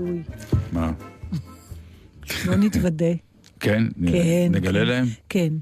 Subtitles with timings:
[0.00, 0.22] וידוי.
[0.72, 0.92] מה?
[2.46, 3.12] לא נתוודה.
[3.60, 3.82] כן?
[4.06, 4.48] כן.
[4.50, 4.86] נגלה כן.
[4.86, 5.06] להם?
[5.28, 5.52] כן.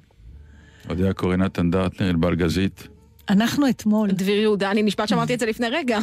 [0.88, 2.88] אודיה קורן נתן דטנר, ענבל גזית.
[3.28, 5.98] אנחנו אתמול, דביר יהודה, אני נשבעת שאמרתי את זה לפני רגע.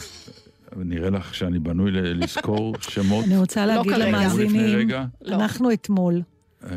[0.75, 4.89] נראה לך שאני בנוי לזכור שמות אני רוצה לא להגיד למאזינים,
[5.21, 5.35] לא.
[5.35, 6.21] אנחנו אתמול,
[6.63, 6.69] אה,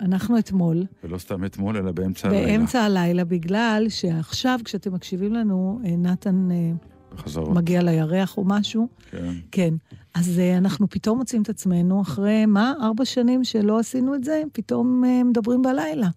[0.00, 2.46] אנחנו אתמול, ולא סתם אתמול, אלא באמצע הלילה.
[2.46, 6.72] באמצע הלילה, בגלל שעכשיו, כשאתם מקשיבים לנו, אה, נתן אה,
[7.14, 9.32] בחזרות, מגיע לירח או משהו, כן.
[9.50, 9.74] כן.
[10.14, 14.42] אז אה, אנחנו פתאום מוצאים את עצמנו, אחרי, מה, ארבע שנים שלא עשינו את זה,
[14.52, 16.08] פתאום אה, מדברים בלילה.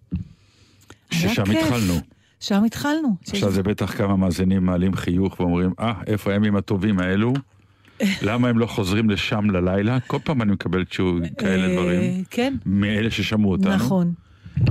[1.10, 1.42] ששם.
[1.42, 1.94] התחלנו.
[2.40, 3.16] שם התחלנו.
[3.28, 7.32] עכשיו זה בטח כמה מאזינים מעלים חיוך ואומרים, אה, איפה הימים הטובים האלו?
[8.22, 10.00] למה הם לא חוזרים לשם ללילה?
[10.00, 12.24] כל פעם אני מקבל תשוב כאלה אה, דברים.
[12.30, 13.74] כן, מאלה ששמעו אותנו.
[13.74, 14.12] נכון.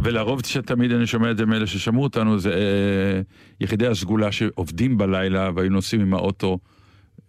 [0.04, 3.22] ולרוב שתמיד אני שומע את זה מאלה ששמעו אותנו, זה אה,
[3.62, 6.60] יחידי הסגולה שעובדים בלילה והיו נוסעים עם האוטו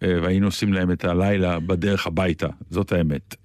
[0.01, 3.35] והיינו עושים להם את הלילה בדרך הביתה, זאת האמת.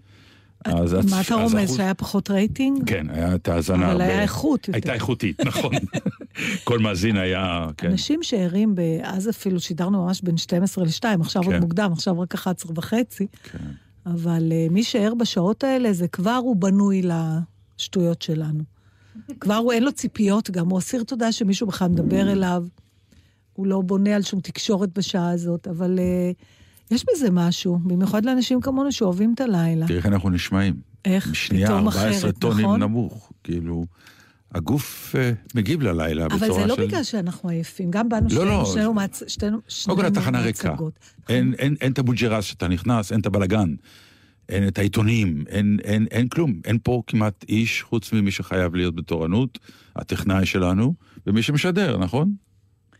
[0.64, 2.90] אז מה אתה רומז, שהיה פחות רייטינג?
[2.90, 4.00] כן, היה את ההאזנה אבל.
[4.00, 4.76] היה איכות יותר.
[4.76, 5.72] הייתה איכותית, נכון.
[6.64, 7.90] כל מאזין היה, כן.
[7.90, 11.60] אנשים שערים, אז אפילו שידרנו ממש בין 12 ל-2, עכשיו עוד כן.
[11.60, 13.58] מוקדם, עכשיו רק 11 וחצי, כן.
[14.06, 18.64] אבל uh, מי שער בשעות האלה, זה כבר הוא בנוי לשטויות שלנו.
[19.40, 22.64] כבר הוא, אין לו ציפיות גם, הוא אסיר תודה שמישהו בכלל מדבר אליו,
[23.54, 28.60] הוא לא בונה על שום תקשורת בשעה הזאת, אבל uh, יש בזה משהו, במיוחד לאנשים
[28.60, 29.86] כמונו שאוהבים את הלילה.
[29.86, 30.74] תראי איך אנחנו נשמעים.
[31.04, 32.82] איך שנייה, פתאום 14 אחרת, טונים נכון?
[32.82, 33.32] נמוך.
[33.44, 33.86] כאילו,
[34.54, 36.52] הגוף אה, מגיב ללילה בצורה של...
[36.52, 38.64] אבל זה לא בגלל שאנחנו עייפים, גם באנו לא, שנינו, לא.
[38.64, 39.22] שנינו, מהצ...
[39.26, 40.70] שנינו, קודם כל שנינו התחנה ריקה.
[40.70, 40.98] מהצגות.
[41.28, 43.74] אין, אין, אין את הבוג'רס שאתה נכנס, אין את הבלגן,
[44.48, 46.60] אין את העיתונים, אין, אין, אין כלום.
[46.64, 49.58] אין פה כמעט איש חוץ ממי שחייב להיות בתורנות,
[49.96, 50.94] הטכנאי שלנו,
[51.26, 52.34] ומי שמשדר, נכון?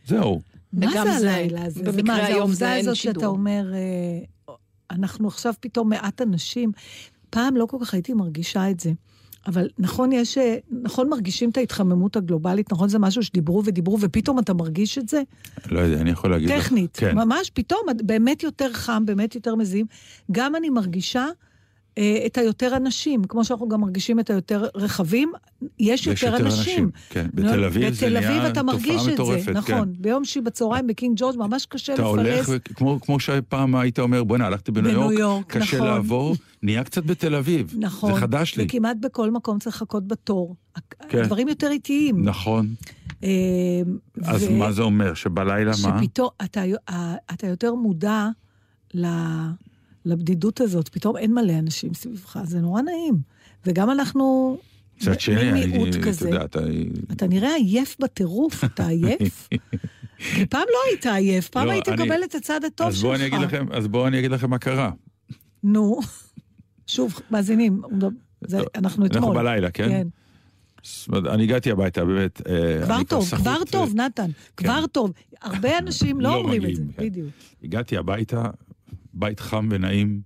[0.07, 0.43] זהו.
[0.73, 1.85] מה וגם זה הלילה הזה?
[1.85, 3.27] זה במקרה מה, זה היום העובדה זה אין הזאת שאתה שידור.
[3.27, 4.55] אומר, אה,
[4.91, 6.73] אנחנו עכשיו פתאום מעט אנשים.
[7.31, 8.93] פעם לא כל כך הייתי מרגישה את זה.
[9.47, 14.39] אבל נכון, יש, אה, נכון מרגישים את ההתחממות הגלובלית, נכון זה משהו שדיברו ודיברו, ופתאום
[14.39, 15.23] אתה מרגיש את זה?
[15.71, 16.65] לא יודע, אני יכול להגיד לך.
[16.65, 16.97] טכנית.
[16.97, 17.15] כן.
[17.15, 19.87] ממש פתאום, באמת יותר חם, באמת יותר מזיעים.
[20.33, 21.27] גם אני מרגישה
[22.27, 25.33] את היותר אנשים, כמו שאנחנו גם מרגישים את היותר רכבים,
[25.79, 26.91] יש, יש יותר אנשים.
[27.11, 29.93] כן, בתל אביב זה בתל אביב נהיה אתה מרגיש תופעה את מטורפת, זה, נכון.
[29.99, 32.61] ביום שישי בצהריים בקינג ג'ורג' ממש קשה אתה הולך, לפרס.
[32.71, 35.89] וכמו, כמו שפעם היית אומר, בוא'נה, הלכתי בניו בניו יורק, יורק, קשה נכון.
[35.89, 37.75] לעבור, נהיה קצת בתל אביב.
[37.79, 38.15] נכון.
[38.15, 38.65] זה חדש לי.
[38.65, 40.55] וכמעט בכל מקום צריך לחכות בתור.
[41.09, 41.19] כן.
[41.19, 42.25] הדברים יותר איטיים.
[42.25, 42.69] נכון.
[43.25, 43.29] אה,
[44.25, 45.15] אז ו- מה זה אומר?
[45.15, 45.99] שבלילה מה?
[46.03, 48.29] שפתאום אתה, אה, אתה יותר מודע
[48.95, 49.07] ל-
[50.05, 53.15] לבדידות הזאת, פתאום אין מלא אנשים סביבך, זה נורא נעים.
[53.67, 54.57] וגם אנחנו
[55.01, 56.29] מצד שני, אני, מיעוט אתה כזה.
[56.29, 56.61] יודע, אתה...
[57.13, 59.49] אתה נראה עייף בטירוף, אתה עייף?
[60.35, 63.11] כי פעם לא היית עייף, פעם לא, היית אני- מקבל את הצד הטוב אז שלך.
[63.15, 64.91] אני אגיד לכם, אז בואו אני אגיד לכם מה קרה.
[65.65, 66.01] נו,
[66.87, 67.83] שוב, מאזינים,
[68.47, 69.19] זה- לא, אנחנו אתמול.
[69.25, 69.89] אנחנו בלילה, כן?
[69.89, 70.07] כן.
[71.27, 72.43] אני הגעתי הביתה, באמת.
[72.49, 74.65] אה, כבר טוב, כבר אה, טוב, נתן, כן.
[74.67, 75.13] כבר טוב.
[75.43, 77.03] הרבה אנשים לא לא אומרים את זה, כן.
[77.05, 77.29] בדיוק.
[77.63, 78.45] הגעתי הביתה,
[79.15, 80.21] בית חם ונעים,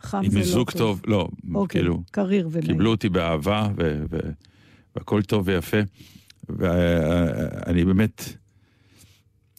[0.00, 2.72] חם עם לא מיזוג טוב, לא, אוקיי, כאילו, קריר ונעים.
[2.72, 4.30] קיבלו אותי באהבה, ו- ו-
[4.96, 5.76] והכל טוב ויפה.
[6.48, 8.22] ואני באמת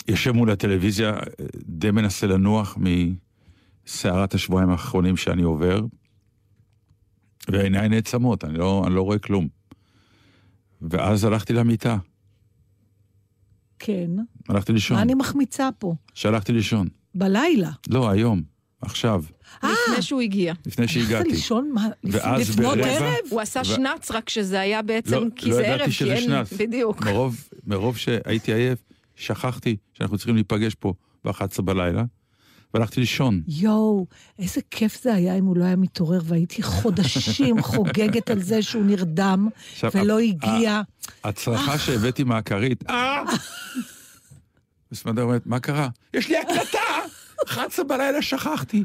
[0.07, 1.13] יושב מול הטלוויזיה,
[1.65, 2.77] די מנסה לנוח
[3.87, 5.81] מסערת השבועיים האחרונים שאני עובר,
[7.51, 9.47] ועיניי נעצמות, אני לא, אני לא רואה כלום.
[10.81, 11.97] ואז הלכתי למיטה,
[13.79, 14.11] כן.
[14.49, 14.97] הלכתי לישון.
[14.97, 15.95] מה אני מחמיצה פה?
[16.13, 16.87] שהלכתי לישון.
[17.15, 17.71] בלילה.
[17.89, 18.41] לא, היום,
[18.85, 19.23] עכשיו,
[19.63, 20.53] אה, לפני שהוא הגיע.
[20.65, 21.29] לפני הלכת שהגעתי.
[21.29, 23.13] לישון מה, ואז לפנות ערב?
[23.29, 26.13] הוא עשה שנץ, רק שזה היה בעצם, לא, כי לא זה ידעתי ערב, שזה כי
[26.13, 26.23] אין...
[26.23, 26.53] שנץ.
[26.53, 27.01] בדיוק.
[27.01, 28.79] מרוב, מרוב שהייתי עייף,
[29.15, 30.93] שכחתי שאנחנו צריכים להיפגש פה
[31.25, 32.03] ב-11 בלילה,
[32.73, 33.41] והלכתי לישון.
[33.47, 34.05] יואו,
[34.39, 38.83] איזה כיף זה היה אם הוא לא היה מתעורר, והייתי חודשים חוגגת על זה שהוא
[38.83, 39.49] נרדם
[39.93, 40.81] ולא הגיע.
[41.23, 43.23] הצרחה שהבאתי מהכרית, אה!
[44.91, 45.89] וסמדר אומרת, מה קרה?
[46.13, 46.84] יש לי הקלטה!
[47.45, 48.83] 11 בלילה שכחתי.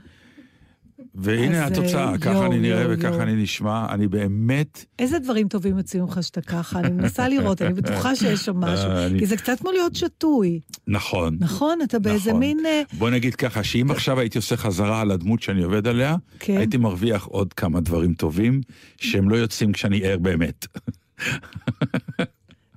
[1.15, 3.23] והנה אז, התוצאה, אה, ככה אני נראה יואו, וככה יואו.
[3.23, 4.85] אני נשמע, אני באמת...
[4.99, 6.81] איזה דברים טובים יוצאים ממך שאתה ככה?
[6.81, 8.91] אני מנסה לראות, אני בטוחה שיש שם משהו.
[8.91, 11.37] אה, כי זה קצת כמו להיות שתוי, נכון.
[11.41, 11.79] נכון?
[11.83, 12.41] אתה באיזה נכון.
[12.41, 12.59] מין...
[12.67, 16.57] אה, בוא נגיד ככה, שאם עכשיו הייתי עושה חזרה על הדמות שאני עובד עליה, כן.
[16.57, 18.61] הייתי מרוויח עוד כמה דברים טובים,
[18.97, 20.67] שהם לא יוצאים כשאני ער באמת.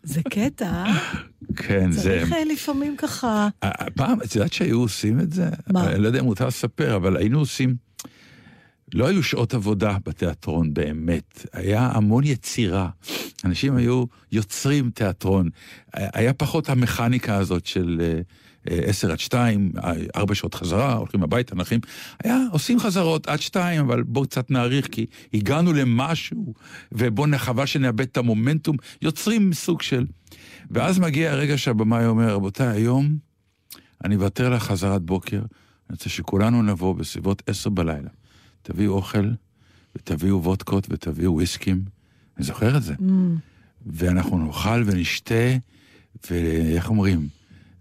[0.03, 0.83] זה קטע?
[1.55, 2.01] כן, זה...
[2.01, 3.50] צריך אה, לפעמים ככה...
[3.63, 5.50] אה, פעם, את יודעת שהיו עושים את זה?
[5.71, 5.91] מה?
[5.91, 7.75] אני לא יודע אם מותר לספר, אבל היינו עושים...
[8.94, 11.45] לא היו שעות עבודה בתיאטרון, באמת.
[11.53, 12.89] היה המון יצירה.
[13.45, 15.50] אנשים היו יוצרים תיאטרון.
[15.94, 18.21] היה פחות המכניקה הזאת של אה,
[18.71, 21.79] אה, עשר עד שתיים, אה, ארבע שעות חזרה, הולכים הביתה, נחים.
[22.23, 26.53] היה, עושים חזרות עד שתיים, אבל בואו קצת נאריך, כי הגענו למשהו,
[26.91, 28.77] ובואו נחווה שנאבד את המומנטום.
[29.01, 30.06] יוצרים סוג של...
[30.73, 33.17] ואז מגיע הרגע שהבמאי אומר, רבותיי, היום
[34.03, 35.45] אני אוותר על החזרת בוקר, אני
[35.91, 38.09] רוצה שכולנו נבוא בסביבות עשר בלילה.
[38.61, 39.29] תביאו אוכל,
[39.95, 41.81] ותביאו וודקות, ותביאו וויסקים.
[42.37, 42.93] אני זוכר את זה.
[42.93, 43.03] Mm,
[43.85, 45.55] ואנחנו נאכל ונשתה,
[46.29, 47.27] ואיך אומרים?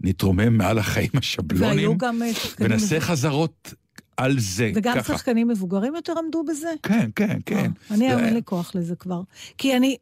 [0.01, 2.71] נתרומם מעל החיים השבלונים, והיו גם אה, שחקנים...
[2.71, 3.01] ונעשה.
[3.01, 3.75] חזרות
[4.17, 5.13] על זה, וגם ככה.
[5.13, 6.69] שחקנים מבוגרים יותר עמדו בזה?
[6.83, 7.71] כן, כן, כן.
[7.91, 9.23] אה, אני אין לי כוח לזה כבר.
[9.59, 9.97] כי אני...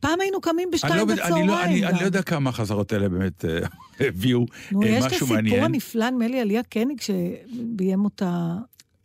[0.00, 2.00] פעם היינו קמים בשתיים לא, בצהריים לא, אני, אני.
[2.00, 3.58] לא יודע כמה החזרות האלה באמת אה,
[4.08, 5.64] הביאו נו, אה, יש את משהו הסיפור מעניין.
[5.64, 8.54] הנפלא, נדמה לי, על ליה קניג, שביים אותה...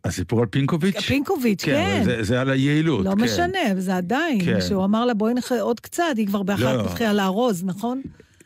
[0.04, 1.00] הסיפור על פינקוביץ'?
[1.00, 2.04] פינקוביץ', כן, כן.
[2.04, 3.04] זה, זה על היעילות.
[3.04, 3.20] לא כן.
[3.20, 4.44] משנה, זה עדיין.
[4.44, 4.60] כן.
[4.60, 6.80] שהוא אמר לה, בואי נחיה עוד קצת, היא כבר באחת לא.
[6.80, 8.02] התחילה לארוז, נכון?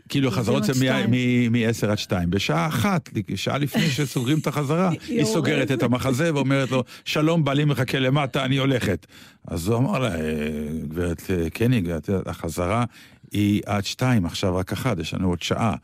[0.08, 1.10] כאילו החזרות זה עד שתיים.
[1.52, 2.30] מ-10 עד 2.
[2.30, 5.24] בשעה אחת, שעה לפני שסוגרים את החזרה, היא.
[5.24, 9.06] סוגרת את המחזה ואומרת לו, שלום, בעלי מחכה למטה, אני הולכת.
[9.48, 10.20] אז הוא אמר לה, "אה,
[10.88, 11.90] גברת אה, קניג,
[12.26, 12.84] החזרה
[13.32, 15.74] היא עד 2, עכשיו רק אחת, יש לנו עוד שעה.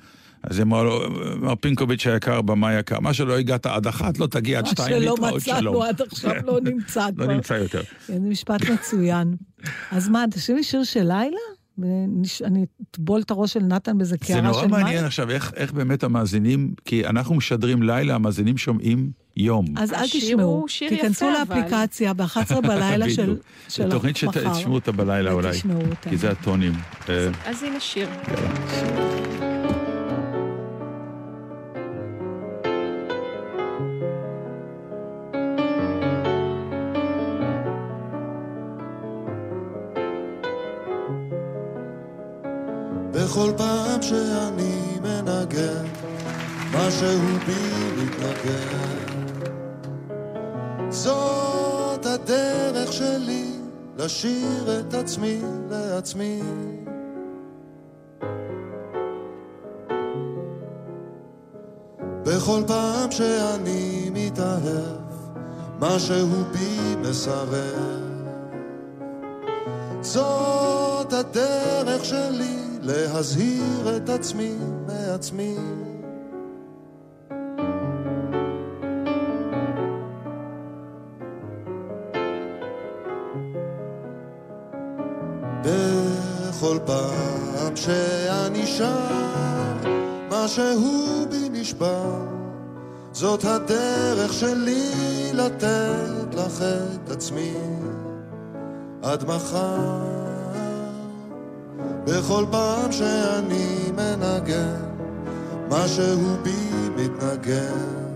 [0.42, 1.00] אז אמרה לו,
[1.36, 4.88] מר פינקוביץ' היקר, במאי יקר, מה שלא הגעת עד אחת, לא תגיע עד מה שתיים,
[4.88, 5.58] שלא להתראות, שלום.
[5.58, 7.34] מצאנו עד עכשיו לא נמצא לא כבר.
[7.34, 7.82] נמצא יותר.
[8.06, 9.34] זה משפט מצוין.
[9.90, 11.36] אז מה, תשאיר לי שיר של לילה?
[11.78, 14.70] ונש- אני אטבול את הראש של נתן באיזה זה קערה נורא של מים?
[14.84, 19.64] מעניין עכשיו איך, איך באמת המאזינים, כי אנחנו משדרים לילה, המאזינים שומעים יום.
[19.76, 21.56] אז אל תשמעו, תיכנסו יפה, אבל.
[21.58, 23.38] לאפליקציה ב-11 בלילה של בדיוק.
[23.68, 24.54] של זו תוכנית מחר.
[24.54, 26.10] שתשמעו אותה בלילה אולי, ותשמעו אותה.
[26.10, 26.72] כי זה הטונים.
[27.46, 28.08] אז הנה שיר.
[43.34, 45.84] בכל פעם שאני מנגן,
[46.72, 47.52] משהו בי
[47.96, 48.94] מתנגן.
[50.88, 53.50] זאת הדרך שלי
[53.96, 55.40] לשיר את עצמי
[55.70, 56.42] לעצמי.
[62.22, 65.02] בכל פעם שאני מתאהב,
[65.80, 68.00] משהו בי מסרב.
[70.00, 74.54] זאת הדרך שלי להזהיר את עצמי
[74.86, 75.56] מעצמי.
[85.62, 88.96] בכל פעם שאני שר,
[90.30, 92.34] משהו בי נשבר.
[93.12, 94.90] זאת הדרך שלי
[95.32, 97.54] לתת לך את עצמי.
[99.02, 100.13] עד מחר.
[102.06, 104.76] בכל פעם שאני מנגן,
[105.68, 108.13] משהו בי מתנגן.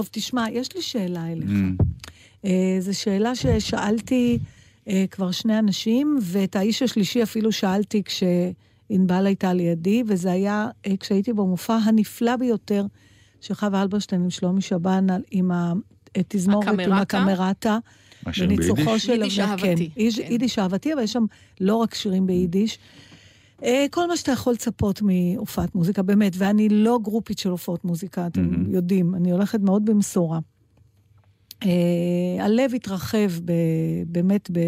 [0.00, 1.50] טוב, תשמע, יש לי שאלה אליך.
[1.50, 1.84] Mm,
[2.44, 4.38] אה, זו שאלה ששאלתי
[4.88, 10.96] אה, כבר שני אנשים, ואת האיש השלישי אפילו שאלתי כשענבל הייתה לידי, וזה היה אה,
[11.00, 12.84] כשהייתי במופע הנפלא ביותר
[13.40, 15.50] של חווה אלברשטיין עם שלומי שבן, עם
[16.16, 17.78] התזמורת, עם הקמרטה?
[18.26, 19.08] מה בניצוחו ביידיש?
[19.08, 20.32] יידיש כן, אהבתי, יידיש- כן.
[20.32, 21.24] יידיש אהבתי, אבל יש שם
[21.60, 22.74] לא רק שירים ביידיש.
[22.74, 23.09] אה,
[23.90, 28.42] כל מה שאתה יכול לצפות מהופעת מוזיקה, באמת, ואני לא גרופית של הופעות מוזיקה, אתם
[28.42, 28.74] מהמם.
[28.74, 30.38] יודעים, אני הולכת מאוד במשורה.
[31.62, 33.52] אה, הלב התרחב ב,
[34.06, 34.60] באמת ב,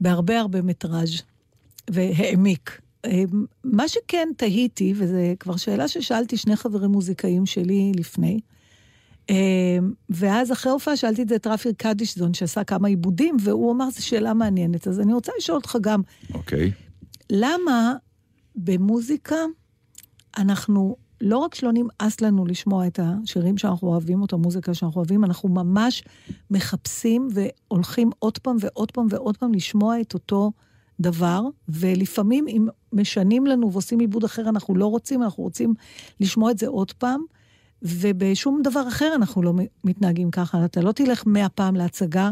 [0.00, 1.22] בהרבה הרבה מטראז'
[1.90, 2.80] והעמיק.
[3.04, 3.22] אה,
[3.64, 8.40] מה שכן תהיתי, וזו כבר שאלה ששאלתי שני חברים מוזיקאים שלי לפני,
[9.30, 9.78] אה,
[10.10, 14.06] ואז אחרי ההופעה שאלתי את זה את רפי קדישזון, שעשה כמה עיבודים, והוא אמר, זו
[14.06, 14.88] שאלה מעניינת.
[14.88, 16.02] אז אני רוצה לשאול אותך גם,
[16.34, 16.72] אוקיי.
[17.30, 17.94] למה
[18.56, 19.36] במוזיקה
[20.38, 24.98] אנחנו, לא רק שלא נמאס לנו לשמוע את השירים שאנחנו אוהבים, או את המוזיקה שאנחנו
[24.98, 26.04] אוהבים, אנחנו ממש
[26.50, 30.52] מחפשים והולכים עוד פעם ועוד פעם ועוד פעם לשמוע את אותו
[31.00, 35.74] דבר, ולפעמים אם משנים לנו ועושים עיבוד אחר, אנחנו לא רוצים, אנחנו רוצים
[36.20, 37.20] לשמוע את זה עוד פעם.
[37.84, 39.52] ובשום דבר אחר אנחנו לא
[39.84, 40.64] מתנהגים ככה.
[40.64, 42.30] אתה לא תלך מאה פעם להצגה,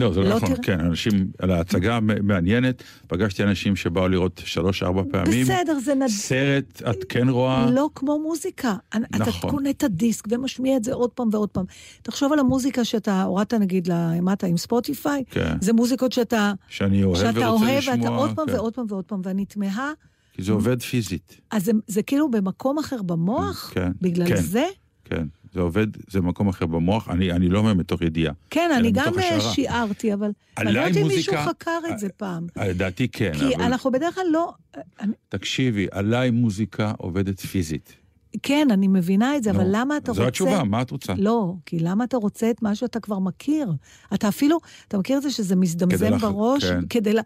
[0.00, 4.40] לא, זה לא לא נכון, תראה- כן, אנשים, על ההצגה מעניינת, פגשתי אנשים שבאו לראות
[4.44, 5.44] שלוש-ארבע פעמים.
[5.44, 6.06] בסדר, זה נד...
[6.08, 7.70] סרט, את כן רואה?
[7.70, 8.74] לא כמו מוזיקה.
[8.88, 9.50] אתה נכון.
[9.50, 11.64] קונה את הדיסק ומשמיע את זה עוד פעם ועוד פעם.
[12.02, 15.56] תחשוב על המוזיקה שאתה הורדת נגיד למטה עם ספוטיפיי, כן.
[15.60, 17.96] זה מוזיקות שאתה, שאני אוהב שאתה ורוצה אוהב לשמוע.
[17.96, 18.52] ואתה עוד פעם כן.
[18.54, 19.92] ועוד פעם ועוד פעם, ואני תמהה,
[20.32, 23.70] כי זה עובד פיזית, אז זה, זה כאילו במקום אחר במוח?
[23.74, 24.36] כן, בגלל כן.
[24.36, 24.64] זה?
[25.04, 25.26] כן.
[25.52, 28.32] זה עובד, זה במקום אחר במוח, אני, אני לא אומר מתוך ידיעה.
[28.50, 29.40] כן, אני גם אה.
[29.40, 32.46] שיערתי, אבל אני לא יודעת אם מישהו חקר את זה פעם.
[32.56, 34.52] לדעתי כן, כי אבל אנחנו בדרך כלל לא...
[35.28, 37.92] תקשיבי, עליי מוזיקה עובדת פיזית.
[38.42, 40.22] כן, אני מבינה את זה, אבל נו, למה אתה רוצה...
[40.22, 41.12] זו התשובה, מה את רוצה?
[41.16, 43.72] לא, כי למה אתה רוצה את מה שאתה כבר מכיר?
[44.14, 46.64] אתה אפילו, אתה מכיר את זה שזה מזדמזם בראש?
[46.64, 46.80] כן.
[46.90, 47.18] כדי ל...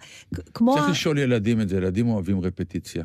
[0.54, 0.74] כמו...
[0.74, 3.04] צריך ה- לשאול ילדים את זה, ילדים אוהבים רפטיציה.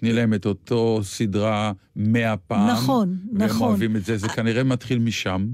[0.00, 2.68] תני להם את אותו סדרה מאה פעם.
[2.70, 3.68] נכון, והם נכון.
[3.68, 5.46] אוהבים את זה, זה כנראה מתחיל משם.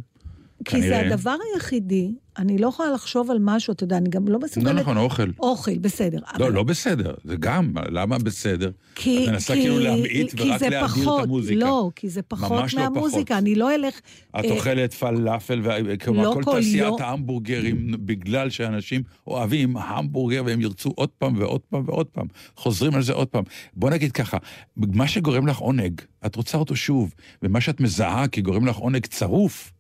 [0.64, 1.06] כי זה כנראה.
[1.06, 4.74] הדבר היחידי, אני לא יכולה לחשוב על משהו, אתה יודע, אני גם לא לא מסוגלת...
[4.74, 5.30] נכון, אוכל.
[5.40, 6.18] אוכל, בסדר.
[6.38, 8.70] לא, אבל- לא בסדר, זה גם, למה בסדר?
[8.94, 11.60] כי, את מנסה כאילו להמעיט ורק זה להאדיר את המוזיקה.
[11.60, 13.42] לא, כי זה פחות לא מהמוזיקה, פחות.
[13.42, 14.00] אני לא אלך...
[14.40, 15.62] את אה, אוכלת פלאפל,
[16.04, 17.02] כלומר, לא כל כל תעשיית יום.
[17.02, 22.26] ההמבורגרים, בגלל שאנשים אוהבים המבורגר והם ירצו עוד פעם ועוד פעם ועוד פעם,
[22.56, 23.44] חוזרים על זה עוד פעם.
[23.74, 24.36] בוא נגיד ככה,
[24.76, 29.06] מה שגורם לך עונג, את רוצה אותו שוב, ומה שאת מזהה כי גורם לך עונג
[29.06, 29.72] צרוף,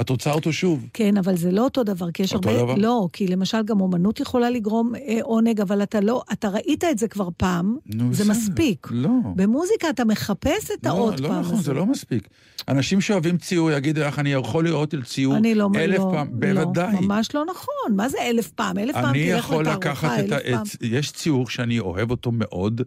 [0.00, 0.86] את רוצה אותו שוב.
[0.92, 2.62] כן, אבל זה לא אותו דבר, כי יש אותו הרבה...
[2.62, 2.74] דבר?
[2.74, 6.22] לא, כי למשל גם אומנות יכולה לגרום אה, עונג, אבל אתה לא...
[6.32, 8.32] אתה ראית את זה כבר פעם, נו, זה בסדר.
[8.34, 8.86] מספיק.
[8.90, 9.08] לא.
[9.36, 11.62] במוזיקה אתה מחפש את לא, העוד לא פעם נכון, הזה.
[11.62, 12.28] זה לא מספיק.
[12.68, 15.68] אנשים שאוהבים ציור יגידו לך, אני יכול לראות על ציור אני לא...
[15.76, 16.94] אלף לא, פעם, לא, בוודאי.
[17.00, 17.96] ממש לא נכון.
[17.96, 18.78] מה זה אלף פעם?
[18.78, 20.36] אלף פעם אני תלך יכול לתערוכה, לקחת את ה...
[20.38, 20.62] אלף פעם.
[20.62, 22.82] את- יש ציור שאני אוהב אותו מאוד,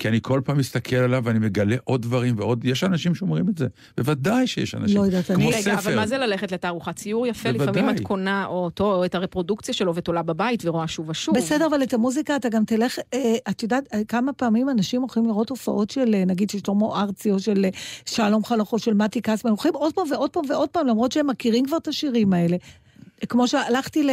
[0.00, 2.64] כי אני כל פעם מסתכל עליו ואני מגלה עוד דברים ועוד...
[2.64, 3.66] יש אנשים שאומרים את זה.
[3.96, 4.96] בוודאי שיש אנשים.
[4.96, 5.96] לא יודעת, כמו אני- רגע, אבל ספר.
[5.96, 7.52] מה זה ללכת לתערוכת ציור יפה?
[7.52, 7.72] בוודאי.
[7.72, 11.36] לפעמים את קונה או אותו, או את הרפרודוקציה שלו ותולה בבית ורואה שוב ושוב.
[11.36, 15.26] בסדר, אבל את המוזיקה אתה גם תלך, אה, את יודעת, אה, כמה פעמים אנשים הולכים
[15.26, 17.70] לראות הופעות של, אה, נגיד, של שלמה ארצי, או של אה,
[18.06, 21.26] שלום חנוך, או של מתי כסמן, הולכים עוד פעם ועוד פעם ועוד פעם, למרות שהם
[21.26, 22.56] מכירים כבר את השירים האלה.
[23.28, 24.10] כמו שהלכתי ל...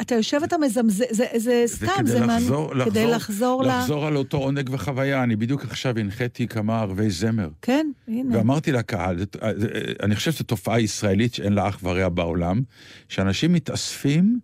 [0.00, 2.36] אתה יושב, אתה מזמזם, זה, זה סתם, וכדי זה מעניין.
[2.42, 3.66] לחזור, כדי לחזור ל...
[3.68, 5.22] לחזור על אותו עונג וחוויה.
[5.22, 7.48] אני בדיוק עכשיו הנחיתי כמה ערבי זמר.
[7.62, 8.38] כן, הנה.
[8.38, 9.68] ואמרתי לקהל, אה, זה-
[10.02, 12.62] אני חושב שזו תופעה ישראלית שאין לה אח ורע בעולם,
[13.08, 14.38] שאנשים מתאספים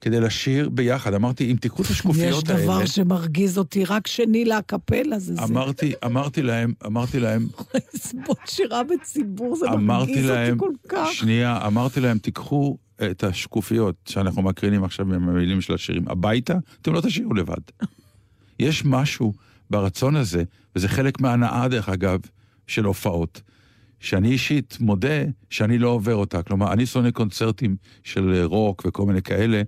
[0.00, 1.14] כדי לשיר ביחד.
[1.14, 2.62] אמרתי, אם תיקחו את יש השקופיות האלה...
[2.62, 5.42] דבר שמרגיז אותי, רק שני להקפלה זה זה.
[5.42, 7.46] אמרתי, אמרתי להם, אמרתי להם,
[7.94, 11.08] לסבול שירה בציבור, זה אמרתי מרגיז אותי להם, כל כך.
[11.12, 12.76] שנייה, אמרתי להם, תיקחו
[13.10, 17.60] את השקופיות שאנחנו מקרינים עכשיו עם המילים של השירים הביתה, אתם לא תשאירו לבד.
[18.58, 19.32] יש משהו
[19.70, 20.42] ברצון הזה,
[20.76, 22.20] וזה חלק מההנאה, דרך אגב,
[22.66, 23.42] של הופעות,
[24.00, 26.42] שאני אישית מודה שאני לא עובר אותה.
[26.42, 29.62] כלומר, אני שונא קונצרטים של רוק וכל מיני כאלה,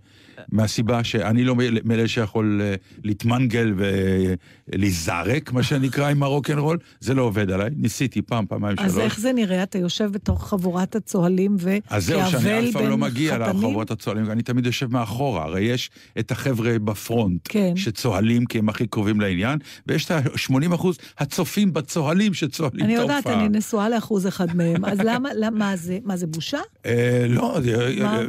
[0.53, 7.51] מהסיבה שאני לא מאלה שיכול אה, להתמנגל ולהיזרק, מה שנקרא, עם הרוקנרול, זה לא עובד
[7.51, 7.71] עליי.
[7.77, 8.89] ניסיתי פעם, פעמיים, שלוש.
[8.89, 9.63] אז איך זה נראה?
[9.63, 11.57] אתה יושב בתוך חבורת הצוהלים
[11.89, 13.49] אז זהו, שאני וכאבל אף פעם לא בין מגיע חתנים?
[13.49, 17.77] לחברות הצוהלים, אני תמיד יושב מאחורה, הרי יש את החבר'ה בפרונט, כן.
[17.77, 22.97] שצוהלים כי הם הכי קרובים לעניין, ויש את ה-80 אחוז הצופים בצוהלים שצוהלים את אני
[22.97, 23.17] ההופעה.
[23.17, 26.59] יודעת, אני נשואה לאחוז אחד מהם, אז למה, למה, מה זה, מה זה בושה?
[26.87, 27.59] אה, לא,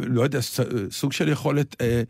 [0.07, 0.39] לא יודע,
[0.91, 2.00] סוג של יכולת, אה,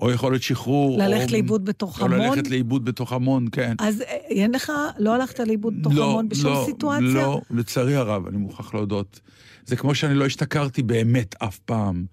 [0.00, 0.98] או יכולת שחרור.
[0.98, 2.20] ללכת או- לאיבוד בתוך או המון?
[2.20, 3.74] ללכת לאיבוד בתוך המון, כן.
[3.78, 7.06] אז אה, אין לך, לא הלכת לאיבוד בתוך לא, המון בשום לא, סיטואציה?
[7.06, 9.20] לא, לצערי הרב, אני מוכרח להודות.
[9.66, 12.04] זה כמו שאני לא השתכרתי באמת אף פעם.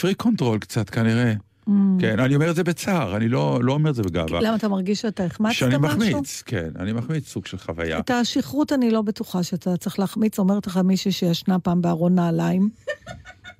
[0.00, 1.32] freak control קצת, כנראה.
[1.68, 1.70] Mm.
[2.00, 4.40] כן, אני אומר את זה בצער, אני לא לא אומר את זה בגאווה.
[4.40, 5.70] למה אתה מרגיש שאתה החמצת משהו?
[5.70, 7.98] שאני מחמיץ, כן, אני מחמיץ סוג של חוויה.
[7.98, 12.68] את השכרות אני לא בטוחה שאתה צריך להחמיץ, אומרת לך מישהי שישנה פעם בארון נעליים.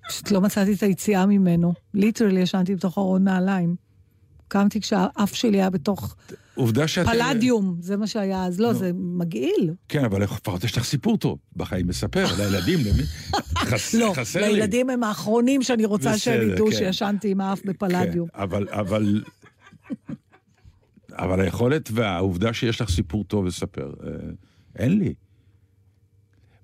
[0.09, 1.73] פשוט לא מצאתי את היציאה ממנו.
[1.95, 3.77] literally ישנתי בתוך ארון נעליים.
[4.49, 6.17] קמתי כשהאף שלי היה בתוך
[6.55, 7.07] עובדה שאת...
[7.07, 8.61] Palladium, זה מה שהיה אז.
[8.61, 9.75] לא, זה מגעיל.
[9.89, 13.03] כן, אבל לפחות יש לך סיפור טוב בחיים מספר, לילדים, למי?
[14.01, 14.53] לא, חסר לי.
[14.53, 16.77] לילדים הם האחרונים שאני רוצה שהם ידעו כן.
[16.77, 18.29] שישנתי עם האף בפלדיום.
[18.29, 19.23] כן, אבל, אבל,
[21.13, 24.11] אבל היכולת והעובדה שיש לך סיפור טוב לספר, אה,
[24.77, 25.15] אין לי.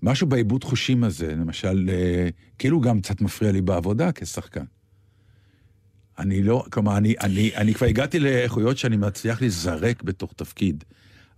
[0.04, 4.64] משהו בעיבוד חושים הזה, למשל, אה, כאילו גם קצת מפריע לי בעבודה כשחקן.
[6.18, 10.84] אני לא, כלומר, אני, אני, אני כבר הגעתי לאיכויות שאני מצליח להיזרק בתוך תפקיד,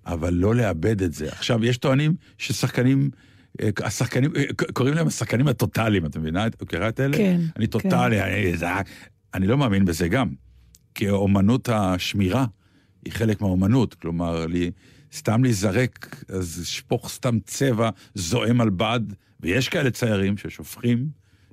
[0.06, 1.28] אבל לא לאבד את זה.
[1.28, 3.10] עכשיו, יש טוענים ששחקנים,
[3.60, 6.46] אה, השחקנים, אה, קוראים להם השחקנים הטוטאליים, אתה מבינה?
[6.46, 7.16] את מכירה את אלה?
[7.16, 7.70] כן, אני כן.
[7.78, 8.66] טוטאלי, אני, זה,
[9.34, 10.28] אני לא מאמין בזה גם.
[10.94, 12.46] כי אומנות השמירה
[13.04, 13.94] היא חלק מהאומנות.
[13.94, 14.70] כלומר, לי,
[15.16, 19.00] סתם להיזרק, אז שפוך סתם צבע זועם על בד,
[19.40, 21.08] ויש כאלה ציירים ששופכים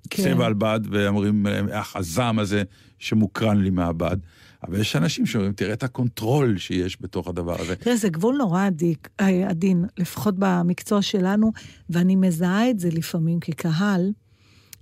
[0.09, 0.23] כן.
[0.23, 2.63] צבע על בד ואומרים, אך הזעם הזה
[2.99, 4.17] שמוקרן לי מהבד.
[4.63, 7.75] אבל יש אנשים שאומרים, תראה את ה control שיש בתוך הדבר הזה.
[7.75, 11.51] תראה, זה גבול נורא עדיק, אה, עדין, לפחות במקצוע שלנו,
[11.89, 14.11] ואני מזהה את זה לפעמים כקהל.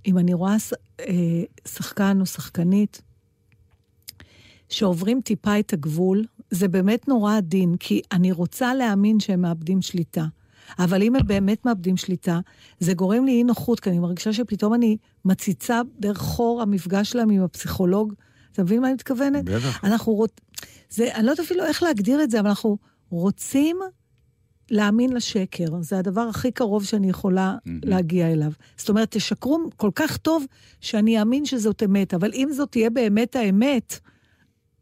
[0.06, 0.56] אם אני רואה
[1.00, 1.06] אה,
[1.68, 3.02] שחקן או שחקנית
[4.68, 10.24] שעוברים טיפה את הגבול, זה באמת נורא עדין, כי אני רוצה להאמין שהם מאבדים שליטה.
[10.78, 12.40] אבל אם הם באמת מאבדים שליטה,
[12.80, 17.30] זה גורם לי אי נוחות, כי אני מרגישה שפתאום אני מציצה דרך חור המפגש שלהם
[17.30, 18.14] עם הפסיכולוג.
[18.52, 19.44] אתה מבין מה אני מתכוונת?
[19.44, 19.84] בטח.
[19.84, 20.30] אנחנו רוצ...
[20.90, 22.78] זה, אני לא יודעת אפילו איך להגדיר את זה, אבל אנחנו
[23.10, 23.76] רוצים
[24.70, 25.66] להאמין לשקר.
[25.80, 27.56] זה הדבר הכי קרוב שאני יכולה.
[27.84, 28.52] להגיע אליו.
[28.76, 30.44] זאת אומרת, תשקרו כל כך טוב
[30.80, 33.98] שאני אאמין שזאת אמת, אבל אם זאת תהיה באמת האמת,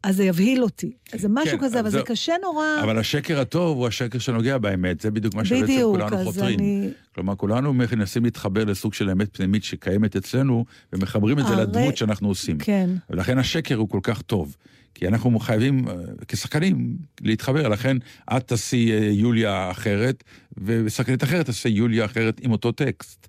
[0.03, 0.91] אז זה יבהיל אותי.
[1.13, 2.05] אז זה משהו כן, כזה, אבל זה זהו.
[2.05, 2.65] קשה נורא.
[2.83, 6.59] אבל השקר הטוב הוא השקר שנוגע באמת, זה בדיוק מה שבעצם כולנו חותרים.
[6.59, 6.89] אני...
[7.15, 11.97] כלומר, כולנו מנסים להתחבר לסוג של אמת פנימית שקיימת אצלנו, ומחברים את זה הרי- לדמות
[11.97, 12.57] שאנחנו עושים.
[12.57, 12.89] כן.
[13.09, 14.55] ולכן השקר הוא כל כך טוב.
[14.95, 15.93] כי אנחנו חייבים, אה,
[16.27, 17.67] כשחקנים, להתחבר.
[17.67, 17.97] לכן
[18.37, 20.23] את תעשי אה, יוליה אחרת,
[20.57, 23.27] ושחקנית אחרת תעשה יוליה אחרת עם אותו טקסט.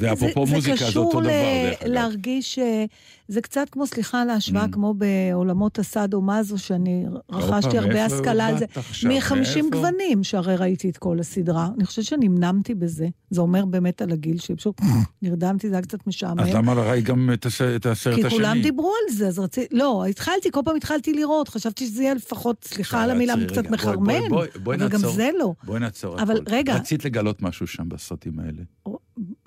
[0.00, 1.92] ואפרופו זה, מוזיקה, זה זה קשור אותו דבר, דרך אגב.
[1.92, 2.84] להרגיש, אה,
[3.28, 4.72] זה קצת כמו, סליחה על ההשוואה, Mm.
[4.72, 8.66] כמו בעולמות הסאדו מזו, שאני רכשתי הרבה השכלה על זה.
[8.66, 9.10] באת עכשיו?
[9.10, 9.68] מ-50 מאיפה?
[9.72, 11.68] גוונים, שהרי ראיתי את כל הסדרה.
[11.76, 13.08] אני חושבת שנמנמתי בזה.
[13.30, 14.80] זה אומר באמת על הגיל שלי, פשוט
[15.22, 16.40] נרדמתי, זה היה קצת משעמם.
[16.40, 18.30] אז למה ראית גם את הס- את הסרט כי השני?
[18.38, 19.76] כולם דיברו על זה, אז רציתי...
[19.76, 24.20] לא, התחלתי, כל פעם התחלתי לראות, חשבתי שזה יהיה לפחות, סליחה על המילה, קצת מחרמן,
[24.64, 24.98] אבל גם.
[24.98, 25.52] זה לא.
[25.64, 26.38] בואי נעצור אבל.
[26.48, 26.74] רגע.
[26.74, 28.62] רצית לגלות משהו שם בסרטים האלה.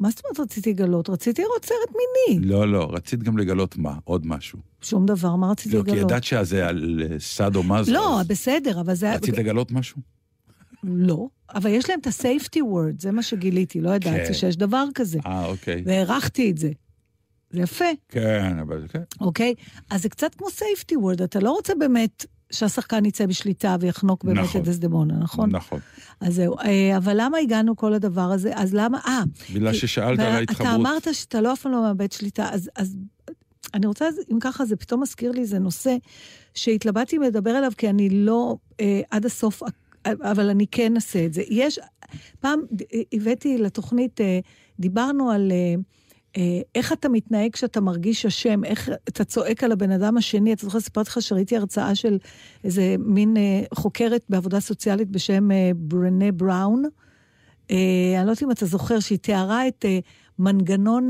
[0.01, 1.09] מה זאת אומרת רציתי לגלות?
[1.09, 2.45] רציתי לראות סרט מיני.
[2.45, 3.97] לא, לא, רצית גם לגלות מה?
[4.03, 4.59] עוד משהו.
[4.81, 6.11] שום דבר, מה רציתי לא, כי לגלות?
[6.11, 7.91] ידעת שזה על אה, סאדו מזו.
[7.91, 9.13] לא, אז בסדר, אבל זה...
[9.13, 10.01] רצית לגלות משהו?
[10.83, 14.33] לא, אבל יש להם את ה-safety word, זה מה שגיליתי, לא ידעתי כן.
[14.33, 15.19] שיש דבר כזה.
[15.25, 15.83] אה, אוקיי.
[15.85, 16.71] והערכתי את זה.
[17.51, 19.03] זה יפה, כן, אבל כן.
[19.21, 19.53] אוקיי?
[19.89, 24.39] אז זה קצת כמו safety word, אתה לא רוצה באמת שהשחקן יצא בשליטה ויחנוק באמת
[24.43, 24.61] נכון.
[24.61, 25.49] את דסדמונה, נכון?
[25.55, 25.79] נכון.
[26.19, 26.59] אז זהו.
[26.59, 28.51] אה, אבל למה הגענו כל הדבר הזה?
[28.55, 28.99] אז למה...
[29.07, 29.21] אה,
[29.53, 30.73] בגלל כי- ששאלת על ההתחברות.
[30.75, 32.95] אמרת שאתה לא אף פעם לא מאבד שליטה, אז, אז
[33.73, 35.95] אני רוצה, אם ככה, זה פתאום מזכיר לי איזה נושא
[36.53, 39.63] שהתלבטתי אם לדבר עליו, כי אני לא אה, עד הסוף,
[40.05, 41.43] אבל אני כן אעשה את זה.
[41.49, 41.79] יש,
[42.39, 42.59] פעם
[43.13, 44.39] הבאתי לתוכנית, אה,
[44.79, 45.51] דיברנו על...
[45.51, 45.75] אה, אה,
[46.75, 50.53] איך אתה מתנהג כשאתה מרגיש אשם, איך אתה צועק על הבן אדם השני.
[50.53, 52.17] אתה זוכר, סיפרתי לך שראיתי הרצאה של
[52.63, 56.83] איזה מין אה, חוקרת בעבודה סוציאלית בשם אה, ברנה בראון.
[57.71, 57.75] אה,
[58.17, 59.99] אני לא יודעת אם אתה זוכר, שהיא תיארה את אה,
[60.39, 61.07] מנגנון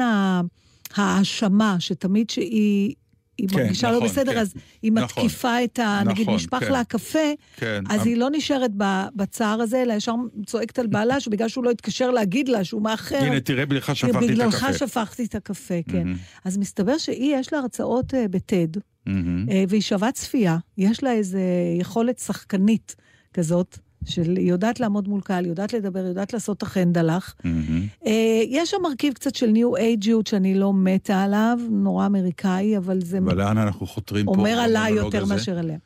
[0.96, 2.96] ההאשמה, שתמיד שהיא...
[3.42, 4.38] היא כן, מרגישה לא נכון, בסדר, כן.
[4.38, 5.24] אז היא נכון.
[5.24, 6.02] מתקיפה את ה...
[6.06, 6.72] נגיד, נכון, נשפך כן.
[6.72, 7.20] לה הקפה,
[7.58, 7.84] כן.
[7.90, 8.72] אז היא לא נשארת
[9.16, 10.14] בצער הזה, אלא ישר
[10.46, 14.26] צועקת על בעלה, שבגלל שהוא לא התקשר להגיד לה שהוא מאחר, הנה, תראה, בגללך שפכתי
[14.26, 14.88] את בגללך הקפה.
[14.88, 15.98] שפכתי את הקפה, כן.
[15.98, 18.68] מהמם, אז מסתבר שהיא, יש לה הרצאות אה, בטד,
[19.06, 19.50] מהמם.
[19.50, 21.40] אה, והיא שווה צפייה, יש לה איזו
[21.80, 22.96] יכולת שחקנית
[23.34, 27.36] כזאת, של היא יודעת לעמוד מול קהל, היא יודעת לדבר, היא יודעת לעשות את החנדלח.
[27.44, 27.88] מהמם.
[28.06, 33.02] אה, יש שם מרכיב קצת של ניו אייג'יות שאני לא מתה עליו, נורא אמריקאי, אבל
[33.02, 34.32] זה אבל לאן אנחנו חותרים פה?
[34.32, 35.34] אומר עליי יותר הזה?
[35.34, 35.78] מאשר עליה.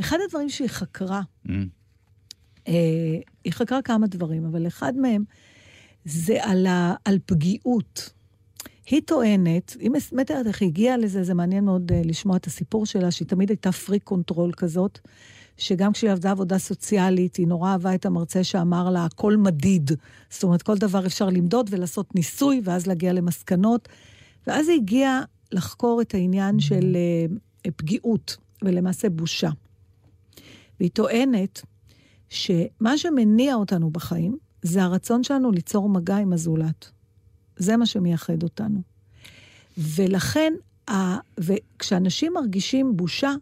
[0.00, 1.66] אחד הדברים שהיא חקרה, מהמם.
[2.68, 2.74] אה,
[3.44, 5.24] היא חקרה כמה דברים, אבל אחד מהם
[6.04, 8.12] זה על, ה, על פגיעות.
[8.86, 12.86] היא טוענת, היא מתארת איך היא הגיעה לזה, זה מעניין מאוד uh, לשמוע את הסיפור
[12.86, 14.98] שלה, שהיא תמיד הייתה freak control כזאת,
[15.56, 19.90] שגם כשהיא עבדה עבודה סוציאלית, היא נורא אהבה את המרצה שאמר לה, הכל מדיד.
[20.30, 23.88] זאת אומרת, כל דבר אפשר למדוד ולעשות ניסוי, ואז להגיע למסקנות.
[24.46, 26.96] ואז היא הגיעה לחקור את העניין של
[27.66, 29.50] uh, פגיעות, ולמעשה בושה.
[30.80, 31.62] והיא טוענת
[32.28, 36.90] שמה שמניע אותנו בחיים, זה הרצון שלנו ליצור מגע עם הזולת.
[37.56, 38.82] זה מה שמייחד אותנו.
[39.78, 40.52] ולכן,
[40.90, 40.94] ה...
[41.38, 43.34] וכשאנשים מרגישים בושה, אה,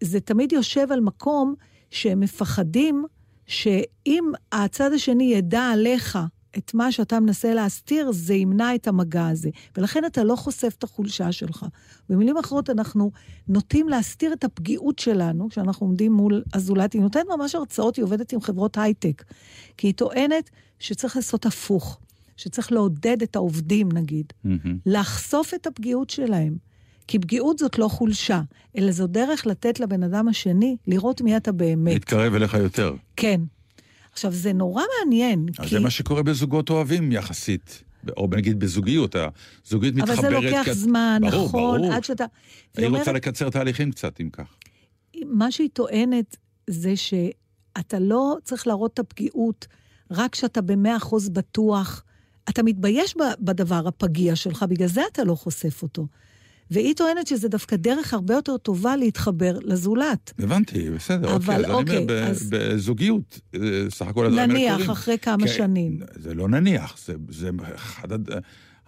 [0.00, 1.54] זה תמיד יושב על מקום
[1.90, 3.04] שהם מפחדים
[3.46, 6.18] שאם הצד השני ידע עליך
[6.58, 9.50] את מה שאתה מנסה להסתיר, זה ימנע את המגע הזה.
[9.76, 11.66] ולכן אתה לא חושף את החולשה שלך.
[12.08, 13.10] במילים אחרות, אנחנו
[13.48, 16.92] נוטים להסתיר את הפגיעות שלנו כשאנחנו עומדים מול הזולת.
[16.92, 19.24] היא נותנת ממש הרצאות, היא עובדת עם חברות הייטק.
[19.76, 21.98] כי היא טוענת שצריך לעשות הפוך,
[22.36, 24.78] שצריך לעודד את העובדים, נגיד, מהמם.
[24.86, 26.71] לחשוף את הפגיעות שלהם.
[27.12, 28.42] כי פגיעות זאת לא חולשה,
[28.78, 31.92] אלא זו דרך לתת לבן אדם השני לראות מי אתה באמת.
[31.92, 32.94] להתקרב אליך יותר.
[33.16, 33.40] כן.
[34.12, 35.70] עכשיו, זה נורא מעניין, אז כי...
[35.74, 37.82] זה מה שקורה בזוגות אוהבים יחסית.
[38.16, 39.16] או נגיד בזוגיות,
[39.66, 40.18] הזוגיות מתחברת...
[40.18, 41.92] אבל זה לוקח כ- זמן, ברור, נכון, ברור.
[41.92, 42.24] עד שאתה...
[42.24, 42.30] היא
[42.74, 44.54] והיא רוצה אומרת, לקצר תהליכים קצת, אם כך.
[45.26, 49.66] מה שהיא טוענת זה שאתה לא צריך להראות את הפגיעות
[50.10, 52.04] רק כשאתה במאה אחוז בטוח.
[52.48, 56.06] אתה מתבייש בדבר הפגיע שלך, בגלל זה אתה לא חושף אותו.
[56.72, 60.32] והיא טוענת שזה דווקא דרך הרבה יותר טובה להתחבר לזולת.
[60.38, 61.56] הבנתי, בסדר, אבל אוקיי.
[61.56, 64.90] אז אני אוקיי, אומר, ב- אז- בזוגיות, אה, סך הכל הדברים האלה נניח.
[64.90, 65.98] אחרי כמה כן, שנים.
[66.14, 68.08] זה לא נניח, זה, זה אחד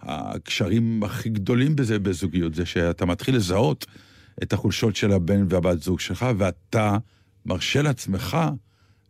[0.01, 3.85] הקשרים הכי גדולים בזה בזוגיות, זה שאתה מתחיל לזהות
[4.43, 6.97] את החולשות של הבן והבת זוג שלך, ואתה
[7.45, 8.37] מרשה לעצמך